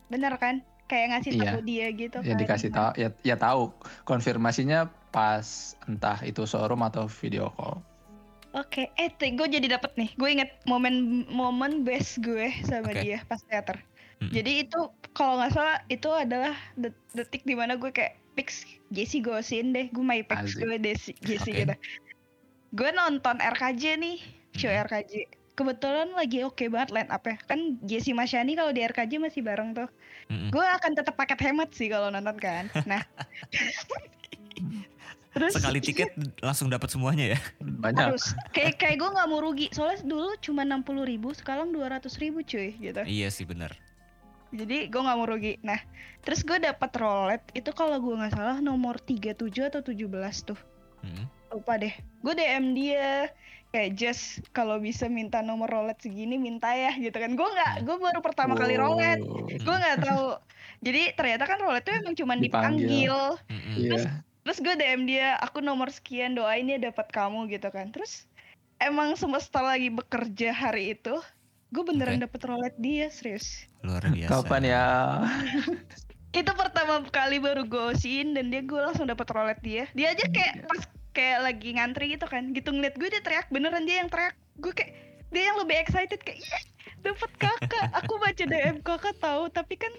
[0.08, 0.64] Bener kan?
[0.90, 1.44] Kayak ngasih iya.
[1.54, 2.40] tahu dia gitu ya kan?
[2.40, 3.76] dikasih tahu ya ya tahu.
[4.08, 7.82] Konfirmasinya pas entah itu showroom atau video call
[8.58, 9.14] Oke, okay.
[9.22, 10.10] eh gue jadi dapet nih.
[10.18, 13.02] Gue inget momen-momen best gue sama okay.
[13.06, 13.78] dia pas teater.
[14.18, 14.34] Hmm.
[14.34, 14.80] Jadi itu
[15.14, 16.58] kalau nggak salah itu adalah
[17.14, 19.94] detik di mana gue kayak fix Jesse gosin deh.
[19.94, 21.62] Gue my pix gue Jesse okay.
[21.62, 21.76] gitu.
[22.74, 24.18] Gue nonton RKJ nih,
[24.58, 24.82] show hmm.
[24.90, 25.14] RKJ.
[25.54, 27.38] Kebetulan lagi oke okay banget line up ya.
[27.46, 29.90] Kan Jesse Masyani kalau di RKJ masih bareng tuh.
[30.26, 30.50] Hmm.
[30.50, 32.66] Gue akan tetap paket hemat sih kalau nonton kan.
[32.90, 33.06] Nah.
[35.40, 36.10] Terus sekali tiket
[36.44, 37.40] langsung dapat semuanya ya.
[37.64, 38.16] Banyak.
[38.16, 39.68] Terus kayak kayak gue nggak mau rugi.
[39.72, 43.02] Soalnya dulu cuma enam puluh ribu, sekarang dua ratus ribu cuy gitu.
[43.08, 43.72] Iya sih benar.
[44.52, 45.62] Jadi gue nggak mau rugi.
[45.62, 45.78] Nah,
[46.26, 49.38] terus gue dapat rolet itu kalau gue nggak salah nomor 37
[49.70, 50.60] atau 17 tuh.
[51.06, 51.26] Hmm.
[51.54, 51.94] Lupa deh.
[52.26, 53.30] Gue DM dia
[53.70, 57.38] kayak just kalau bisa minta nomor rolet segini minta ya gitu kan.
[57.38, 58.60] Gue nggak, gue baru pertama oh.
[58.60, 59.22] kali rolet.
[59.62, 60.42] Gue nggak tahu.
[60.82, 62.50] Jadi ternyata kan rolet itu emang cuma dipanggil.
[62.50, 63.16] dipanggil.
[63.54, 63.86] Mm -hmm.
[63.86, 67.94] Terus yeah terus gue DM dia aku nomor sekian doain dia dapat kamu gitu kan.
[67.94, 68.26] Terus
[68.82, 71.22] emang semesta lagi bekerja hari itu
[71.70, 72.26] gue beneran okay.
[72.26, 73.70] dapet rolet dia serius.
[73.86, 74.42] Luar biasa.
[74.42, 74.86] kapan ya?
[76.42, 79.86] Itu pertama kali baru gue osin dan dia gue langsung dapet rolet dia.
[79.94, 80.82] Dia aja kayak pas
[81.14, 84.34] kayak lagi ngantri gitu kan gitu ngeliat gue dia teriak beneran dia yang teriak.
[84.58, 84.98] Gue kayak
[85.30, 86.60] dia yang lebih excited kayak iya
[87.06, 87.86] dapat kakak.
[88.02, 89.94] Aku baca DM kakak tahu tapi kan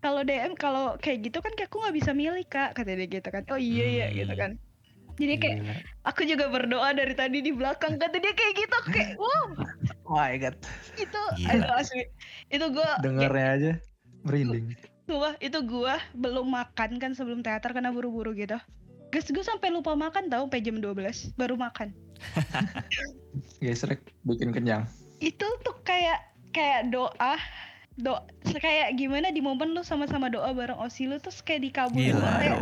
[0.00, 3.28] kalau DM kalau kayak gitu kan kayak aku nggak bisa milih kak kata dia gitu
[3.28, 3.44] kan.
[3.52, 4.16] Oh iya iya hmm.
[4.24, 4.52] gitu kan.
[5.20, 5.78] Jadi kayak yeah.
[6.08, 9.46] aku juga berdoa dari tadi di belakang kata dia kayak gitu kayak wow.
[10.10, 10.56] Oh my god.
[10.96, 11.20] Itu
[11.76, 12.08] asli.
[12.48, 13.72] Itu gue dengarnya aja
[14.24, 14.74] merinding.
[15.12, 18.56] Wah itu gue belum makan kan sebelum teater karena buru-buru gitu.
[19.10, 21.90] Guys, gue sampai lupa makan tau sampai jam 12 baru makan.
[23.62, 24.86] Guys, rek bikin kenyang.
[25.18, 27.34] Itu tuh kayak kayak doa
[28.00, 28.16] do
[28.58, 32.56] kayak gimana di momen lu sama-sama doa bareng Osi lu terus kayak dikabulin kayak,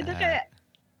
[0.00, 0.48] itu kayak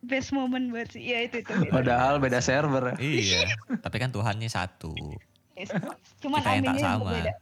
[0.00, 1.72] best moment buat sih ya itu itu, itu.
[1.72, 3.44] padahal beda server iya
[3.84, 4.96] tapi kan Tuhannya satu
[5.56, 5.68] yes.
[6.24, 7.36] cuman kita yang tak sama oke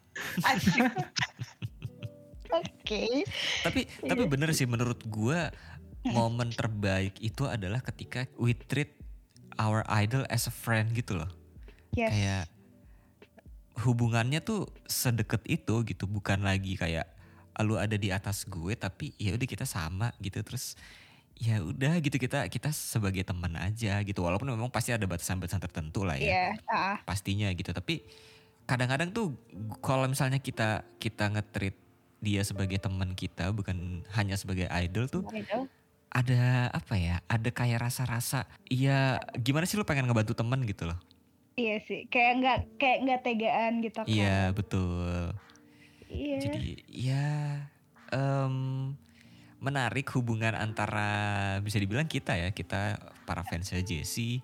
[2.82, 3.22] okay.
[3.62, 4.30] tapi tapi iya.
[4.30, 5.54] bener sih menurut gua
[6.08, 8.90] momen terbaik itu adalah ketika we treat
[9.58, 11.30] our idol as a friend gitu loh
[11.94, 12.10] yes.
[12.10, 12.44] kayak
[13.84, 17.06] hubungannya tuh sedekat itu gitu bukan lagi kayak
[17.62, 20.42] lu ada di atas gue tapi ya udah kita sama gitu.
[20.42, 20.78] Terus
[21.38, 24.22] ya udah gitu kita kita sebagai teman aja gitu.
[24.26, 26.98] Walaupun memang pasti ada batasan-batasan tertentu lah ya yeah, uh.
[27.06, 27.70] pastinya gitu.
[27.70, 28.02] Tapi
[28.68, 29.32] kadang-kadang tuh
[29.80, 31.74] kalau misalnya kita kita ngetrit
[32.18, 35.70] dia sebagai teman kita bukan hanya sebagai idol tuh idol.
[36.10, 40.98] ada apa ya ada kayak rasa-rasa iya gimana sih lu pengen ngebantu temen gitu loh
[41.58, 44.06] Iya sih, kayak nggak kayak nggak tegaan gitu kan.
[44.06, 45.34] Iya betul.
[46.06, 46.38] Iya.
[46.38, 47.26] Jadi ya
[48.14, 48.94] um,
[49.58, 51.10] menarik hubungan antara
[51.58, 54.38] bisa dibilang kita ya kita para fansnya Jesse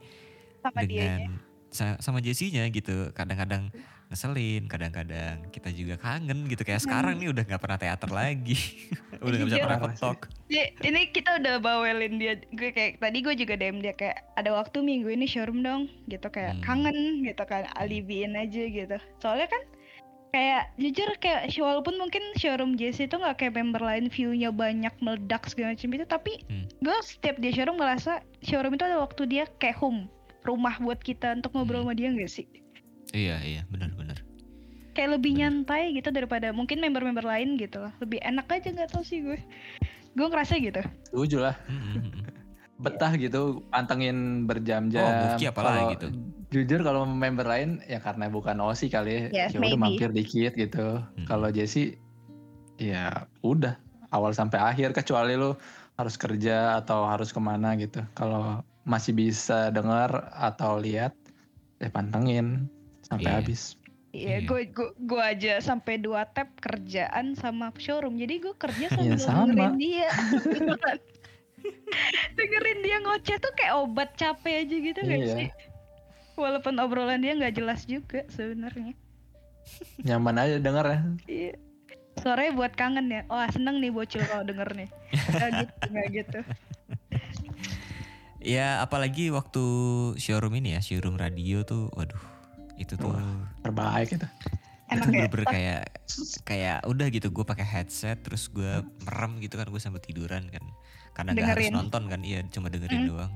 [0.59, 1.38] sama dengan
[1.70, 3.14] dia sama Jessinya gitu.
[3.14, 3.70] Kadang-kadang
[4.12, 8.57] ngeselin kadang-kadang kita juga kangen gitu kayak sekarang nih udah nggak pernah teater lagi
[9.25, 9.64] udah nggak bisa iya.
[9.64, 10.19] pernah ketok
[10.85, 14.85] ini kita udah bawelin dia gue kayak tadi gue juga DM dia kayak ada waktu
[14.85, 16.62] minggu ini showroom dong gitu kayak hmm.
[16.62, 19.62] kangen gitu kan alibiin aja gitu soalnya kan
[20.35, 25.47] kayak jujur kayak walaupun mungkin showroom Jesse itu nggak kayak member lain viewnya banyak meledak
[25.47, 26.67] segala macam itu tapi hmm.
[26.83, 30.11] gue setiap dia showroom ngerasa showroom itu ada waktu dia kayak home
[30.43, 31.95] rumah buat kita untuk ngobrol hmm.
[31.95, 32.47] sama dia gak sih
[33.14, 34.18] Iya iya benar-benar.
[34.94, 35.40] Kayak lebih bener.
[35.46, 37.94] nyantai gitu daripada mungkin member-member lain gitu lah.
[38.03, 39.38] Lebih enak aja nggak tau sih gue.
[40.18, 40.83] Gue ngerasa gitu.
[41.11, 41.57] Setuju lah.
[42.83, 45.07] Betah gitu pantengin berjam-jam.
[45.07, 46.07] Oh, apalagi gitu.
[46.50, 49.46] Jujur kalau member lain ya karena bukan Osi kali ya.
[49.46, 50.98] Yes, ya udah mampir dikit gitu.
[51.03, 51.27] Hmm.
[51.27, 51.98] Kalau Jesse
[52.79, 53.79] ya udah
[54.11, 55.55] awal sampai akhir kecuali lu
[55.94, 58.03] harus kerja atau harus ke mana gitu.
[58.18, 61.14] Kalau masih bisa dengar atau lihat
[61.83, 62.70] ya pantengin
[63.14, 63.38] sampai yeah.
[63.38, 63.62] habis.
[64.14, 68.14] Iya, gue gue gue aja sampai dua tab kerjaan sama showroom.
[68.14, 68.87] Jadi gue kerja
[69.18, 70.11] sambil ya, dengerin dia.
[72.38, 75.50] dengerin dia ngoceh tuh kayak obat capek aja gitu kan sih.
[76.38, 78.94] Walaupun obrolan dia nggak jelas juga sebenarnya.
[80.07, 80.98] Nyaman aja denger ya.
[81.27, 81.55] Iya.
[82.22, 83.27] Suaranya buat kangen ya.
[83.27, 84.88] Wah seneng nih bocil kalau denger nih.
[85.11, 86.40] Gak gitu, gak gitu.
[88.44, 89.64] Ya apalagi waktu
[90.20, 92.20] showroom ini ya, showroom radio tuh, waduh,
[92.81, 94.27] itu tuh Wah, terbaik itu.
[94.85, 95.27] Enak itu ya?
[95.33, 95.83] bener kayak
[96.45, 100.65] kayak udah gitu gue pakai headset terus gue merem gitu kan gue sambil tiduran kan
[101.17, 101.49] karena dengerin.
[101.49, 103.09] gak harus nonton kan iya cuma dengerin mm.
[103.09, 103.33] doang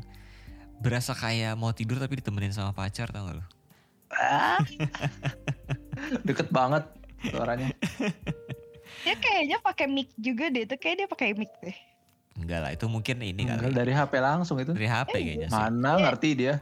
[0.79, 3.45] berasa kayak mau tidur tapi ditemenin sama pacar tau gak lo
[4.13, 4.61] ah.
[6.29, 6.85] deket banget
[7.33, 7.73] suaranya
[9.09, 11.75] ya kayaknya pakai mic juga deh itu kayak dia pakai mic deh
[12.39, 15.59] enggak lah itu mungkin ini kali dari HP langsung itu dari HP eh, kayaknya sih
[15.59, 16.55] mana ngerti dia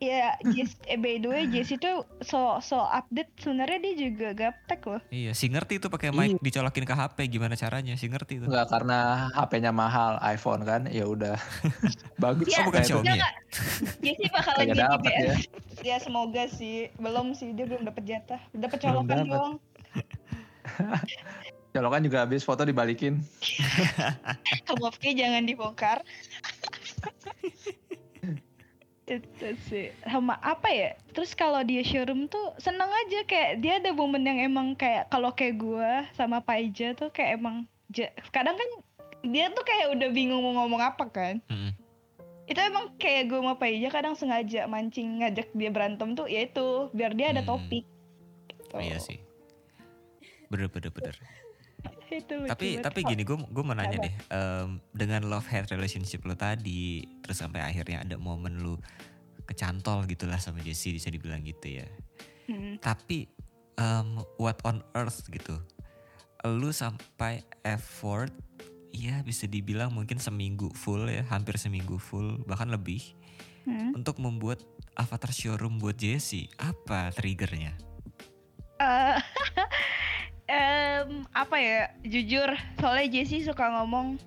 [0.00, 1.92] Iya, Jess, eh, by the way Jess itu
[2.24, 5.00] so so update sebenarnya dia juga gaptek loh.
[5.12, 6.40] Iya, si ngerti itu pakai mic iya.
[6.40, 7.92] dicolokin ke HP gimana caranya?
[8.00, 8.48] Si ngerti itu.
[8.48, 11.36] Enggak karena HP-nya mahal iPhone kan, ya udah.
[12.22, 13.12] Bagus ya, bukan Xiaomi.
[13.12, 13.28] Ya?
[14.00, 15.34] Jesse bakalan jadi dapet ya.
[15.84, 18.40] ya semoga sih, belum sih dia belum dapet jatah.
[18.56, 19.54] Dapat colokan doang.
[21.76, 23.20] colokan juga habis foto dibalikin.
[24.66, 26.00] Kamu jangan dibongkar
[29.10, 33.90] itu sih sama apa ya terus kalau dia showroom tuh seneng aja kayak dia ada
[33.90, 37.66] momen yang emang kayak kalau kayak gue sama Paija tuh kayak emang
[38.30, 38.70] kadang kan
[39.26, 41.74] dia tuh kayak udah bingung mau ngomong apa kan hmm.
[42.46, 46.94] itu emang kayak gue sama Paija kadang sengaja mancing ngajak dia berantem tuh ya itu
[46.94, 47.50] biar dia ada hmm.
[47.50, 47.84] topik
[48.46, 48.62] gitu.
[48.78, 49.18] oh, iya sih
[50.46, 51.18] bener bener bener
[52.20, 56.34] itu tapi tapi gini gue gue mau nanya deh um, dengan love hate relationship lo
[56.34, 58.74] tadi terus sampai akhirnya ada momen lu
[59.46, 61.86] kecantol gitulah sama Jesse bisa dibilang gitu ya.
[62.50, 62.82] Hmm.
[62.82, 63.30] tapi
[63.78, 65.54] um, what on earth gitu
[66.42, 68.34] lu sampai effort
[68.90, 73.14] ya bisa dibilang mungkin seminggu full ya hampir seminggu full bahkan lebih
[73.70, 73.94] hmm.
[73.94, 74.58] untuk membuat
[74.98, 76.48] avatar showroom buat Jesse.
[76.60, 77.76] Apa triggernya?
[78.80, 79.20] Uh,
[80.50, 82.50] um, apa ya jujur
[82.82, 84.18] soalnya Jesse suka ngomong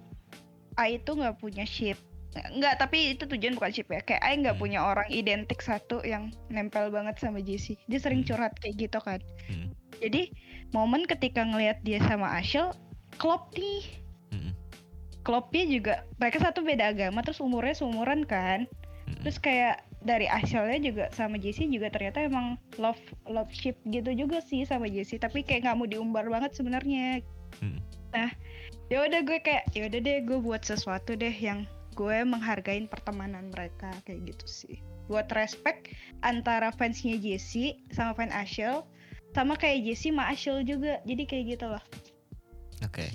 [0.79, 1.99] A itu nggak punya shape
[2.33, 4.63] nggak tapi itu tujuan bukan shape ya kayak A nggak hmm.
[4.63, 8.33] punya orang identik satu yang nempel banget sama Jesse dia sering hmm.
[8.33, 9.69] curhat kayak gitu kan hmm.
[10.01, 10.33] jadi
[10.73, 12.73] momen ketika ngelihat dia sama Ashel
[13.21, 13.85] klop nih
[14.33, 14.51] hmm.
[15.21, 18.65] klopnya juga mereka satu beda agama terus umurnya seumuran kan
[19.05, 19.21] hmm.
[19.21, 24.43] terus kayak dari hasilnya juga sama Jesse juga ternyata emang love love ship gitu juga
[24.43, 25.15] sih sama Jesse.
[25.17, 27.23] Tapi kayak nggak mau diumbar banget sebenarnya.
[27.61, 27.79] Hmm.
[28.13, 28.29] nah
[28.89, 33.49] ya udah gue kayak ya udah deh gue buat sesuatu deh yang gue menghargai pertemanan
[33.49, 34.77] mereka kayak gitu sih.
[35.07, 35.89] Buat respect
[36.21, 38.85] antara fansnya Jesse sama fan Ashel
[39.33, 40.99] sama kayak Jesse sama Ashel juga.
[41.07, 41.83] Jadi kayak gitu loh.
[42.83, 43.09] Oke.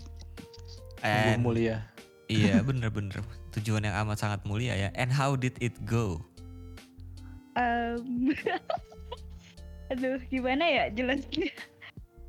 [1.05, 1.37] Okay.
[1.38, 1.87] mulia.
[2.29, 3.22] Iya bener-bener.
[3.55, 4.88] Tujuan yang amat sangat mulia ya.
[4.98, 6.22] And how did it go
[7.58, 8.30] um,
[9.92, 11.26] aduh gimana ya jelas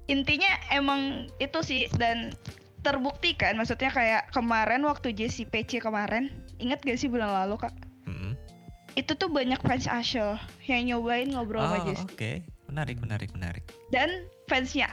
[0.10, 2.34] intinya emang itu sih dan
[2.82, 7.76] terbukti kan maksudnya kayak kemarin waktu JCPC kemarin ingat gak sih bulan lalu kak
[8.08, 8.34] hmm.
[8.96, 12.36] itu tuh banyak fans Ashel yang nyobain ngobrol oh, sama Jesse oke okay.
[12.72, 14.90] menarik menarik menarik dan fansnya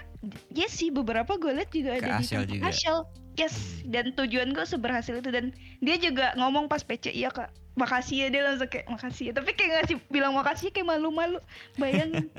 [0.51, 2.75] Jesse beberapa gue liat juga Ke ada Ashel di juga.
[2.75, 2.99] Ashel
[3.39, 3.95] yes hmm.
[3.95, 8.29] dan tujuan gue seberhasil itu dan dia juga ngomong pas PC iya kak makasih ya
[8.33, 9.33] dia langsung kayak makasih ya.
[9.37, 11.39] Tapi kayak ngasih bilang makasih kayak malu-malu.
[11.77, 12.33] Bayangin.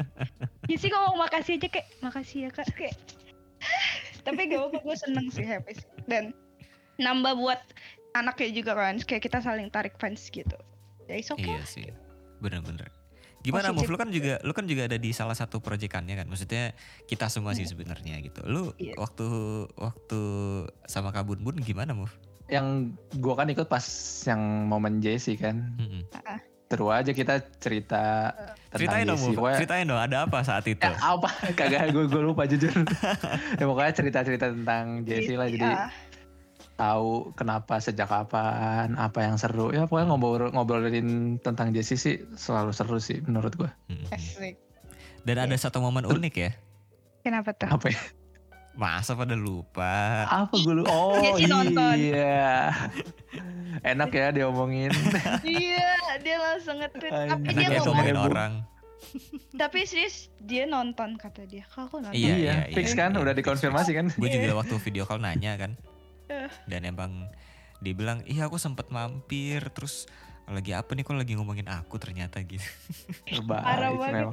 [0.67, 2.97] Ya sih ngomong makasih aja kayak makasih ya kak kayak.
[4.27, 6.35] Tapi gak apa gue seneng sih happy dan
[6.99, 7.61] nambah buat
[8.11, 10.57] anaknya juga kan kayak kita saling tarik fans gitu.
[11.07, 11.47] Ya okay.
[11.47, 11.87] iya sih.
[12.43, 12.91] Bener-bener.
[13.45, 16.27] Gimana Move lu kan juga lu kan juga ada di salah satu proyekannya kan?
[16.27, 16.75] Maksudnya
[17.07, 17.71] kita semua sih hmm.
[17.71, 18.43] sebenarnya gitu.
[18.43, 18.91] Lu iya.
[18.99, 19.23] waktu
[19.79, 20.19] waktu
[20.83, 22.11] sama Kabun Bun gimana Move
[22.47, 23.83] yang gue kan ikut pas
[24.27, 25.75] yang momen Jesse kan.
[25.79, 26.01] Mm-hmm.
[26.67, 28.03] Terus aja kita cerita
[28.71, 29.31] tentang ceritain Jesse.
[29.35, 30.83] Dong, ceritain dong, ada apa saat itu?
[30.83, 31.31] Ya, apa?
[31.59, 32.71] Kagak, gue gue lupa jujur.
[33.59, 35.87] ya pokoknya cerita-cerita tentang Jesse lah, jadi ya.
[36.75, 39.71] tahu kenapa sejak kapan, apa yang seru.
[39.71, 43.71] Ya pokoknya ngobrol ngobrolin tentang Jesse sih selalu seru sih menurut gue.
[43.91, 44.51] Mm-hmm.
[45.27, 46.51] Dan ada satu momen unik ya.
[47.27, 47.67] Kenapa tuh?
[47.67, 47.99] Apa ya?
[48.77, 50.29] Masa pada lupa?
[50.29, 50.93] Apa gue lupa?
[50.93, 51.17] Oh
[51.97, 52.69] iya.
[53.81, 54.93] Enak ya dia omongin.
[55.43, 57.11] iya, dia langsung nge-tweet.
[57.11, 58.51] Tapi dia ngomongin orang.
[59.57, 61.65] Tapi serius dia nonton kata dia.
[61.65, 62.13] Kok nonton?
[62.13, 64.13] Iya, iya, iya, fix kan, udah dikonfirmasi kan.
[64.13, 65.73] Gue juga waktu video call nanya kan.
[66.29, 66.49] Eh.
[66.69, 67.33] Dan emang
[67.81, 70.05] dia bilang, iya aku sempet mampir terus
[70.47, 72.63] lagi apa nih kok lagi ngomongin aku ternyata gitu.
[73.47, 74.31] Parah banget.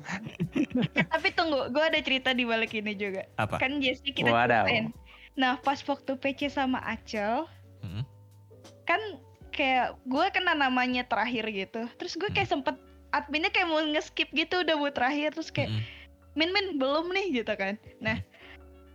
[1.12, 3.26] Tapi tunggu, gue ada cerita di balik ini juga.
[3.34, 3.58] Apa?
[3.58, 4.94] Kan Jesse kita ceritain.
[5.34, 7.50] Nah pas waktu PC sama Acel,
[7.82, 8.06] hmm?
[8.86, 9.00] kan
[9.50, 11.82] kayak gue kena namanya terakhir gitu.
[11.98, 12.54] Terus gue kayak hmm.
[12.62, 12.76] sempet
[13.10, 15.34] adminnya kayak mau nge-skip gitu udah buat terakhir.
[15.34, 15.82] Terus kayak, hmm.
[16.38, 17.74] Min Min belum nih gitu kan.
[17.98, 18.22] Nah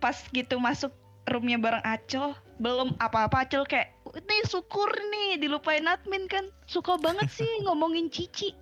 [0.00, 0.96] pas gitu masuk
[1.28, 7.26] roomnya bareng Acel, belum apa-apa Acel kayak ini syukur nih dilupain admin kan suka banget
[7.32, 8.52] sih ngomongin Cici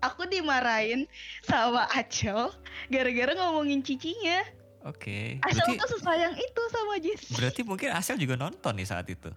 [0.00, 1.04] aku dimarahin
[1.44, 2.48] sama Acel
[2.88, 4.40] gara-gara ngomongin Cicinya
[4.82, 5.38] Oke.
[5.38, 5.46] Okay.
[5.46, 7.38] Asel tuh sesayang itu sama Jesse.
[7.38, 9.30] Berarti mungkin Asel juga nonton nih saat itu.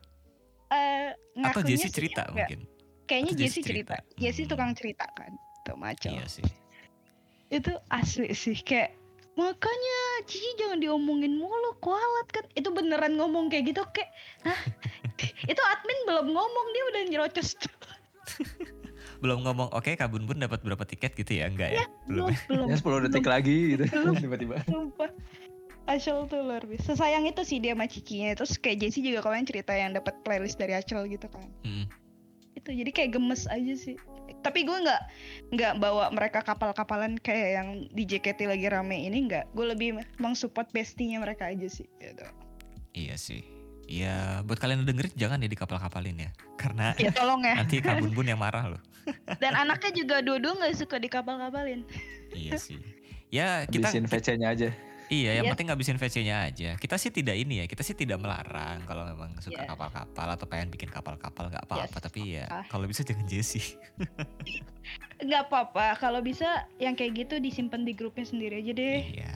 [0.73, 1.13] Uh,
[1.45, 2.65] Atau Jesse cerita mungkin.
[3.05, 4.01] Kayaknya Jesse cerita.
[4.01, 4.17] cerita.
[4.17, 4.49] Jesse hmm.
[4.49, 5.29] tukang cerita kan.
[5.61, 6.17] Tuh macam.
[6.17, 6.45] Iya sih.
[7.53, 8.97] Itu asli sih kayak
[9.35, 12.45] makanya Cici jangan diomongin mulu kualat kan.
[12.55, 14.09] Itu beneran ngomong kayak gitu kayak
[14.47, 14.59] Hah?
[15.51, 17.49] itu admin belum ngomong dia udah nyerocos.
[19.23, 21.47] Belum ngomong oke okay, Kak Bun Bun dapat berapa tiket gitu ya?
[21.47, 22.77] Enggak ya, ya belum belum ya?
[22.77, 23.83] 10 detik belum, lagi gitu
[24.27, 24.55] tiba-tiba.
[24.67, 25.09] Sumpah.
[25.85, 26.93] Acel tuh luar biasa.
[26.93, 28.33] Sesayang itu sih dia sama cicinya.
[28.35, 31.47] Terus kayak Jessie juga kalian cerita yang dapat playlist dari Acel gitu kan.
[31.63, 31.87] Hmm.
[32.55, 33.99] itu jadi kayak gemes aja sih
[34.45, 35.01] tapi gue nggak
[35.57, 40.37] nggak bawa mereka kapal-kapalan kayak yang di JKT lagi rame ini nggak gue lebih emang
[40.37, 42.25] support bestinya mereka aja sih gitu
[42.93, 43.55] iya sih
[43.85, 46.29] Ya buat kalian yang dengerin jangan ya di kapal-kapalin ya.
[46.57, 47.55] Karena ya, tolong ya.
[47.61, 48.81] nanti Kak Bun Bun yang marah loh.
[49.41, 51.85] Dan anaknya juga dua-dua gak suka di kapal-kapalin.
[52.33, 52.81] iya sih.
[53.29, 54.69] Ya kita habisin VC-nya aja.
[55.09, 55.53] Iya, yang yeah.
[55.53, 56.69] penting ngabisin VC-nya aja.
[56.81, 59.69] Kita sih tidak ini ya, kita sih tidak melarang kalau memang suka yeah.
[59.69, 61.97] kapal-kapal atau pengen bikin kapal-kapal nggak apa-apa.
[61.97, 62.05] Yes.
[62.09, 62.65] Tapi ya ah.
[62.69, 63.77] kalau bisa jangan Jesse.
[65.21, 69.01] Nggak apa-apa, kalau bisa yang kayak gitu disimpan di grupnya sendiri aja deh.
[69.21, 69.33] Iya.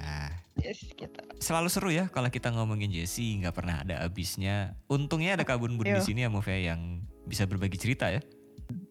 [0.60, 1.22] Yes, gitu.
[1.40, 4.76] Selalu seru ya kalau kita ngomongin Jesse, nggak pernah ada habisnya.
[4.92, 8.20] Untungnya ada kabun bun di sini ya Movia yang bisa berbagi cerita ya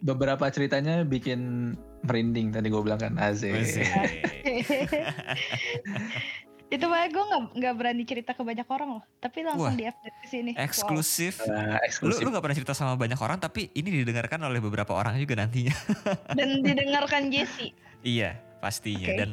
[0.03, 3.51] beberapa ceritanya bikin merinding tadi gue bilang kan Aze.
[6.69, 9.05] itu mah gue nggak nggak berani cerita ke banyak orang loh.
[9.25, 11.41] Tapi langsung Wah, di update ke sini eksklusif.
[11.41, 11.57] Wow.
[11.57, 12.21] uh, eksklusif.
[12.21, 15.41] lu lu gak pernah cerita sama banyak orang tapi ini didengarkan oleh beberapa orang juga
[15.41, 15.73] nantinya.
[16.39, 17.73] Dan didengarkan Jesse.
[18.05, 19.07] Iya pastinya.
[19.07, 19.17] Okay.
[19.17, 19.31] dan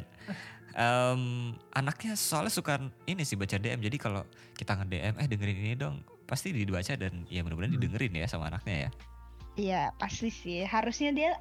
[0.78, 2.78] um, anaknya soalnya suka
[3.10, 4.22] ini sih baca DM jadi kalau
[4.54, 5.96] kita nge DM eh dengerin ini dong.
[6.26, 7.84] Pasti dibaca dan ya mudah-mudahan hmm.
[7.84, 8.92] didengerin ya sama anaknya ya.
[9.56, 10.64] Iya pasti sih.
[10.64, 11.36] Harusnya dia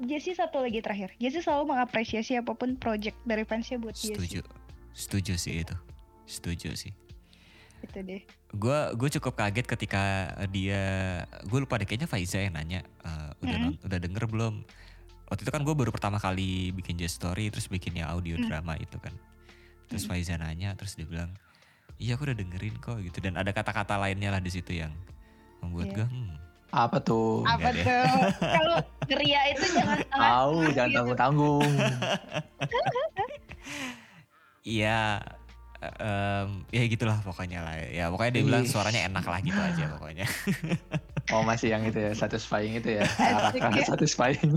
[0.00, 1.12] Jesse satu lagi terakhir.
[1.20, 4.40] Jesse selalu mengapresiasi apa pun project dari fansnya buat Setuju.
[4.40, 4.40] Jesse.
[4.40, 4.63] Setuju
[4.94, 5.76] sih itu
[6.24, 6.94] Setuju sih
[7.82, 8.22] Itu deh
[8.54, 10.82] Gue gue cukup kaget ketika dia
[11.50, 13.86] Gue lupa deh kayaknya Faiza yang nanya uh, udah, mm -hmm.
[13.90, 14.54] udah denger belum
[15.28, 18.46] Waktu itu kan gue baru pertama kali bikin Jess Story Terus bikinnya audio mm.
[18.46, 19.12] drama itu kan
[19.90, 20.08] Terus mm.
[20.08, 21.34] Faiza nanya Terus dia bilang
[21.98, 24.94] Iya aku udah dengerin kok gitu Dan ada kata-kata lainnya lah di situ yang
[25.60, 25.96] Membuat yeah.
[25.98, 27.46] gue hmm apa tuh?
[27.46, 27.86] Apa tuh?
[28.42, 30.96] Kalau geria itu jangan Tahu, jangan gitu.
[30.98, 31.70] tanggung-tanggung.
[34.64, 35.20] Iya,
[36.00, 37.76] um, ya gitulah pokoknya lah.
[37.92, 40.26] Ya pokoknya dia bilang suaranya enak lah gitu aja pokoknya.
[41.36, 43.04] oh masih yang itu ya, satisfying itu ya.
[43.92, 44.56] satisfying.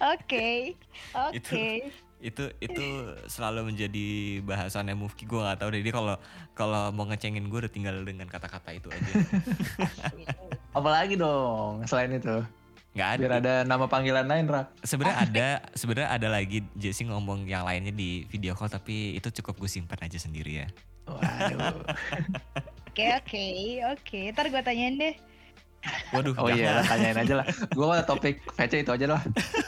[0.00, 0.74] Oke,
[1.12, 2.82] oke itu itu
[3.26, 4.06] selalu menjadi
[4.46, 6.14] bahasannya Mufki gue gak tahu deh dia kalau
[6.54, 9.12] kalau mau ngecengin gue udah tinggal dengan kata-kata itu aja
[10.78, 12.46] apalagi dong selain itu
[12.92, 17.48] nggak ada biar ada nama panggilan lain rak sebenarnya ada sebenarnya ada lagi Jesse ngomong
[17.48, 20.68] yang lainnya di video call tapi itu cukup gue simpan aja sendiri ya
[21.08, 21.80] waduh
[22.92, 23.44] oke oke
[23.96, 25.16] oke ntar gue tanyain deh
[26.14, 27.46] Waduh, oh iya, tanyain aja lah.
[27.74, 29.22] Gue mau topik VC itu aja lah.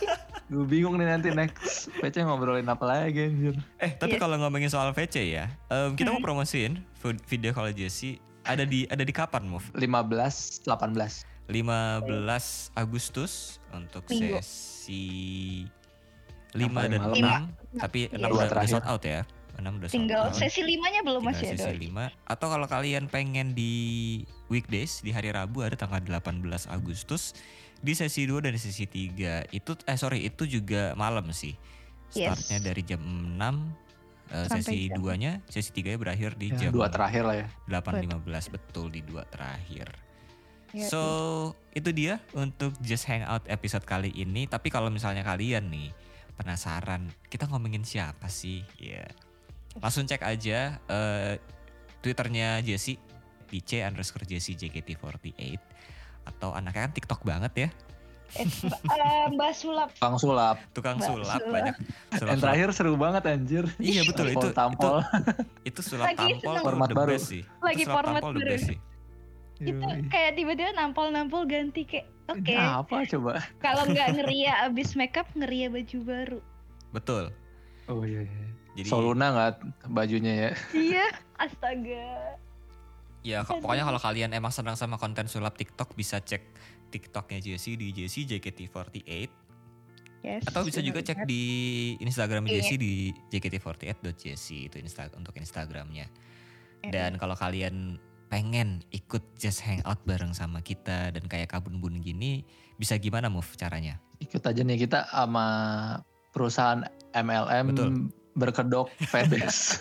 [0.52, 3.58] Gue bingung nih nanti next VC ngobrolin apa lagi anjir.
[3.82, 4.22] Eh tapi yeah.
[4.22, 6.26] kalau ngomongin soal VC ya, um, kita mau hmm.
[6.30, 6.72] promosiin
[7.26, 9.66] video kalau Jesse ada di ada di kapan Move?
[9.74, 11.33] 15 18.
[11.48, 14.40] 15 Agustus untuk Minggu.
[14.40, 15.04] sesi
[16.56, 19.22] 5 dan 6 tapi 6 udah, udah sold out ya.
[19.54, 20.34] 6 udah Tinggal out.
[20.34, 22.08] sesi 5-nya belum Tinggal masih sesi ada.
[22.08, 23.72] 5 atau kalau kalian pengen di
[24.48, 27.36] weekdays di hari Rabu ada tanggal 18 Agustus
[27.84, 31.54] di sesi 2 dan sesi 3 itu eh sorry itu juga malam sih.
[32.08, 32.64] Startnya yes.
[32.64, 33.52] dari jam 6 uh,
[34.32, 34.88] eh, sesi.
[34.88, 37.46] 2-nya, sesi 3-nya berakhir di ya, jam 2 terakhir lah ya.
[37.68, 40.03] 8.15 betul di 2 terakhir.
[40.74, 41.02] Ya, so,
[41.70, 41.78] ya.
[41.78, 44.50] itu dia untuk Just Hangout episode kali ini.
[44.50, 45.94] Tapi kalau misalnya kalian nih
[46.34, 48.66] penasaran, kita ngomongin siapa sih?
[48.82, 49.06] Ya.
[49.06, 49.10] Yeah.
[49.78, 51.38] Langsung cek aja uh,
[52.02, 52.98] Twitternya Jesse
[53.46, 55.62] di C underscore Jesse JKT48
[56.26, 57.68] atau anaknya kan TikTok banget ya.
[58.34, 58.50] Eh,
[58.90, 59.88] uh, Mbak Sulap.
[59.94, 60.56] Tukang sulap.
[60.74, 61.74] Tukang Mbak sulap, sulap banyak.
[62.18, 63.64] Sulap, Yang terakhir seru banget anjir.
[63.78, 65.06] Iya betul itu tampol.
[65.06, 65.30] Itu,
[65.70, 67.14] itu sulap Lagi tampol format baru.
[67.14, 67.46] sih.
[67.62, 68.58] Lagi format baru.
[68.58, 68.78] sih.
[69.62, 72.42] Itu kayak tiba-tiba nampol-nampol ganti kayak oke.
[72.42, 72.58] Okay.
[72.58, 73.32] apa coba?
[73.64, 76.40] Kalau nggak ngeria abis makeup ngeria baju baru.
[76.90, 77.24] Betul.
[77.86, 78.46] Oh iya iya.
[78.74, 79.52] Jadi Soluna nggak
[79.94, 80.50] bajunya ya?
[80.90, 81.06] Iya,
[81.38, 82.06] astaga.
[83.24, 86.44] Ya pokoknya kalau kalian emang senang sama konten sulap TikTok bisa cek
[86.92, 89.44] TikToknya Jessie di Jessie JKT48.
[90.24, 91.44] Yes, Atau bisa juga cek di
[92.00, 92.60] Instagram yeah.
[92.60, 92.92] Jessie di
[93.28, 96.08] jkt48.jessie itu insta untuk Instagramnya.
[96.84, 98.00] Dan kalau kalian
[98.34, 102.42] pengen ikut just hangout bareng sama kita dan kayak kabun bun gini,
[102.82, 104.02] bisa gimana move caranya?
[104.18, 105.46] Ikut aja nih kita sama
[106.34, 106.82] perusahaan
[107.14, 108.10] MLM Betul.
[108.34, 109.78] berkedok Fedes.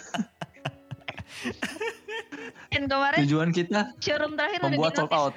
[2.70, 5.34] Dan kemarin tujuan kita showroom terakhir membuat sold out.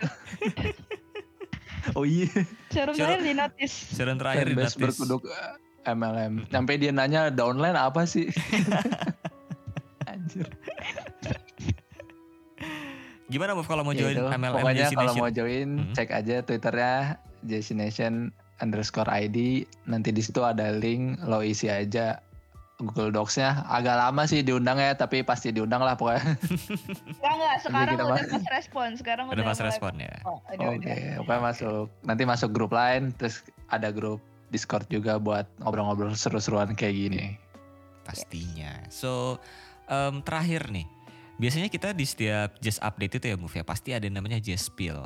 [1.96, 2.28] oh iya.
[2.68, 3.96] Showroom terakhir di notice.
[3.96, 4.76] Showroom terakhir di notice.
[4.76, 5.24] berkedok
[5.88, 6.52] MLM.
[6.52, 8.28] Sampai dia nanya downline apa sih?
[10.12, 10.52] Anjir.
[13.26, 15.94] Gimana Move kalau mau ya join itu, MLM Pokoknya kalau mau join hmm.
[15.98, 17.18] cek aja Twitternya
[17.74, 18.30] Nation
[18.62, 19.66] underscore ID.
[19.90, 22.22] Nanti di situ ada link, lo isi aja
[22.78, 23.66] Google Docs-nya.
[23.66, 26.22] Agak lama sih diundang ya, tapi pasti diundang lah pokoknya.
[27.18, 27.56] Enggak, enggak.
[27.64, 28.88] Sekarang udah pas respon.
[28.94, 30.14] Sekarang udah, udah pas respon ya.
[30.22, 31.18] Oh, Oke, okay.
[31.18, 31.86] pokoknya masuk.
[32.06, 34.22] Nanti masuk grup lain, terus ada grup
[34.54, 37.24] Discord juga buat ngobrol-ngobrol seru-seruan kayak gini.
[38.06, 38.86] Pastinya.
[38.92, 39.42] So,
[39.90, 40.95] um, terakhir nih
[41.36, 44.72] biasanya kita di setiap just update itu ya move ya pasti ada yang namanya just
[44.72, 45.04] spill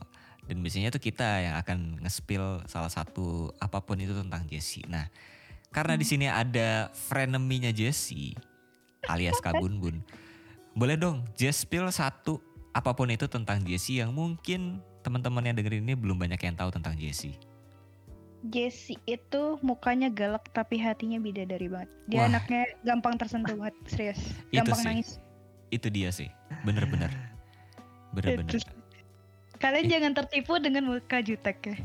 [0.51, 4.83] dan biasanya itu kita yang akan nge-spill salah satu apa pun itu tentang Jesse.
[4.91, 5.07] Nah,
[5.71, 8.35] karena di sini ada frenemy-nya Jesse
[9.07, 10.03] alias Kabun Bun.
[10.75, 12.43] Boleh dong just spill satu
[12.75, 16.75] apa pun itu tentang Jesse yang mungkin teman-teman yang dengerin ini belum banyak yang tahu
[16.75, 17.39] tentang Jesse.
[18.43, 21.91] Jesse itu mukanya galak tapi hatinya beda dari banget.
[22.11, 22.29] Dia Wah.
[22.33, 24.19] anaknya gampang tersentuh banget, serius.
[24.51, 25.23] Gampang nangis
[25.71, 26.29] itu dia sih.
[26.67, 27.11] Bener-bener.
[28.15, 28.59] Bener-bener.
[29.61, 29.91] Kalian It...
[29.93, 31.77] jangan tertipu dengan muka jutek ya.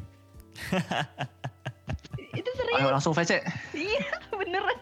[2.40, 2.80] Itu serius.
[2.80, 3.44] Ayo langsung VC
[3.76, 4.80] iya beneran.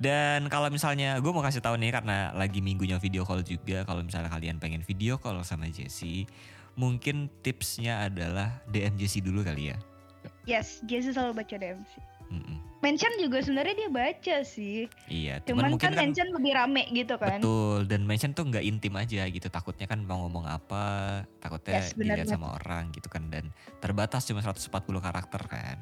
[0.00, 4.00] Dan kalau misalnya gue mau kasih tahu nih karena lagi minggunya video call juga kalau
[4.00, 6.24] misalnya kalian pengen video call sama Jesse
[6.72, 9.76] mungkin tipsnya adalah DM Jesse dulu kali ya.
[10.48, 14.88] Yes Jesse selalu baca DM sih mm -mm mention juga sebenarnya dia baca sih.
[15.08, 17.38] Iya, cuman, cuman kan, kan mention lebih rame gitu kan.
[17.40, 19.48] Betul, dan mention tuh nggak intim aja gitu.
[19.52, 20.84] Takutnya kan mau ngomong apa,
[21.38, 23.52] takutnya yes, dilihat sama orang gitu kan dan
[23.84, 25.78] terbatas cuma 140 karakter kan.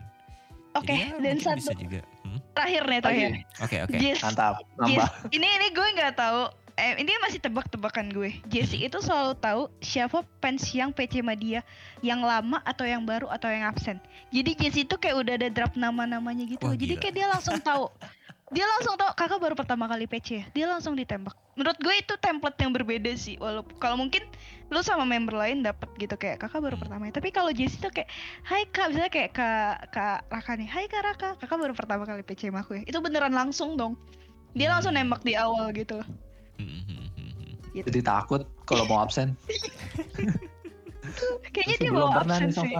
[0.76, 2.04] Oke, okay, ya, dan satu juga.
[2.22, 2.38] Hmm?
[2.54, 3.30] terakhir nih terakhir.
[3.32, 3.96] Oke, okay, oke.
[3.98, 4.12] Okay.
[4.20, 4.54] Mantap.
[4.76, 5.08] Nambah.
[5.32, 6.42] Ini ini gue nggak tahu
[6.78, 8.38] eh, ini masih tebak-tebakan gue.
[8.46, 11.66] Jesse itu selalu tahu siapa fans yang PC sama dia,
[12.00, 13.98] yang lama atau yang baru atau yang absen.
[14.30, 16.62] Jadi Jesse itu kayak udah ada draft nama-namanya gitu.
[16.62, 17.90] Wah, Jadi kayak dia langsung tahu.
[18.48, 20.44] dia langsung tahu kakak baru pertama kali PC ya.
[20.56, 21.36] Dia langsung ditembak.
[21.52, 23.36] Menurut gue itu template yang berbeda sih.
[23.36, 24.24] Walaupun kalau mungkin
[24.72, 27.12] lu sama member lain dapat gitu kayak kakak baru pertama ya.
[27.12, 28.08] Tapi kalau Jesse tuh kayak
[28.48, 30.64] Hai kak, misalnya kayak kak kak Raka nih.
[30.64, 32.82] Hai kak Raka, kakak baru pertama kali PC sama aku ya.
[32.88, 34.00] Itu beneran langsung dong.
[34.56, 36.00] Dia langsung nembak di awal gitu.
[37.78, 37.94] Gitu.
[37.94, 39.38] Jadi takut kalau mau absen.
[41.54, 42.70] kayaknya dia mau absen sih.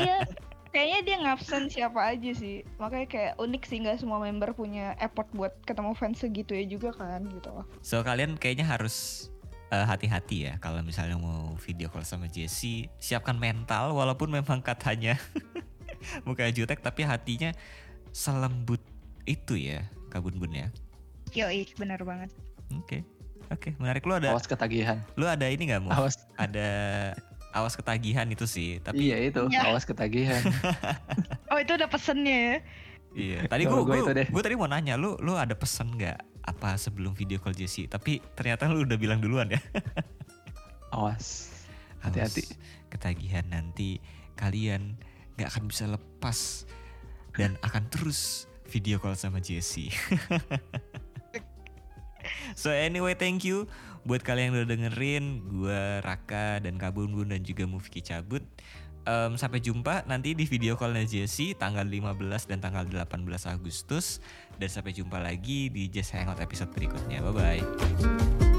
[0.00, 0.18] Iya,
[0.74, 2.66] kayaknya dia ngabsen siapa aja sih.
[2.76, 6.90] Makanya kayak unik sih nggak semua member punya effort buat ketemu fans segitu ya juga
[6.92, 7.64] kan gitu loh.
[7.80, 9.28] So kalian kayaknya harus
[9.72, 15.16] eh, hati-hati ya kalau misalnya mau video call sama Jesse, siapkan mental walaupun memang katanya
[16.26, 17.52] muka jutek tapi hatinya
[18.10, 18.80] selembut
[19.24, 20.68] itu ya Kabun Bun ya.
[21.30, 22.34] Yoi, benar banget.
[22.78, 22.86] Oke.
[22.86, 23.00] Okay.
[23.50, 25.02] Oke, okay, menarik lu ada awas ketagihan.
[25.18, 25.90] Lu ada ini nggak mau?
[25.90, 26.22] Awas.
[26.38, 26.70] Ada
[27.50, 29.42] awas ketagihan itu sih, tapi Iya, itu.
[29.50, 29.66] Ya.
[29.66, 30.38] Awas ketagihan.
[31.50, 32.56] oh, itu udah pesennya ya.
[33.10, 36.78] Iya, tadi gua gua, gua, gua tadi mau nanya lu lu ada pesan nggak apa
[36.78, 39.58] sebelum video call Jesse, tapi ternyata lu udah bilang duluan ya.
[40.94, 41.50] awas.
[42.06, 42.46] Hati-hati.
[42.86, 43.98] Ketagihan nanti
[44.38, 44.94] kalian
[45.34, 46.70] nggak akan bisa lepas
[47.34, 49.90] dan akan terus video call sama Jesse.
[52.58, 53.66] so anyway thank you.
[54.00, 58.40] Buat kalian yang udah dengerin gue Raka dan Kabun Bun dan juga Mufiki cabut.
[59.08, 63.16] Um, sampai jumpa nanti di video callnya Jesse tanggal 15 dan tanggal 18
[63.52, 64.24] Agustus.
[64.56, 67.20] Dan sampai jumpa lagi di Just Hangout episode berikutnya.
[67.20, 68.49] Bye bye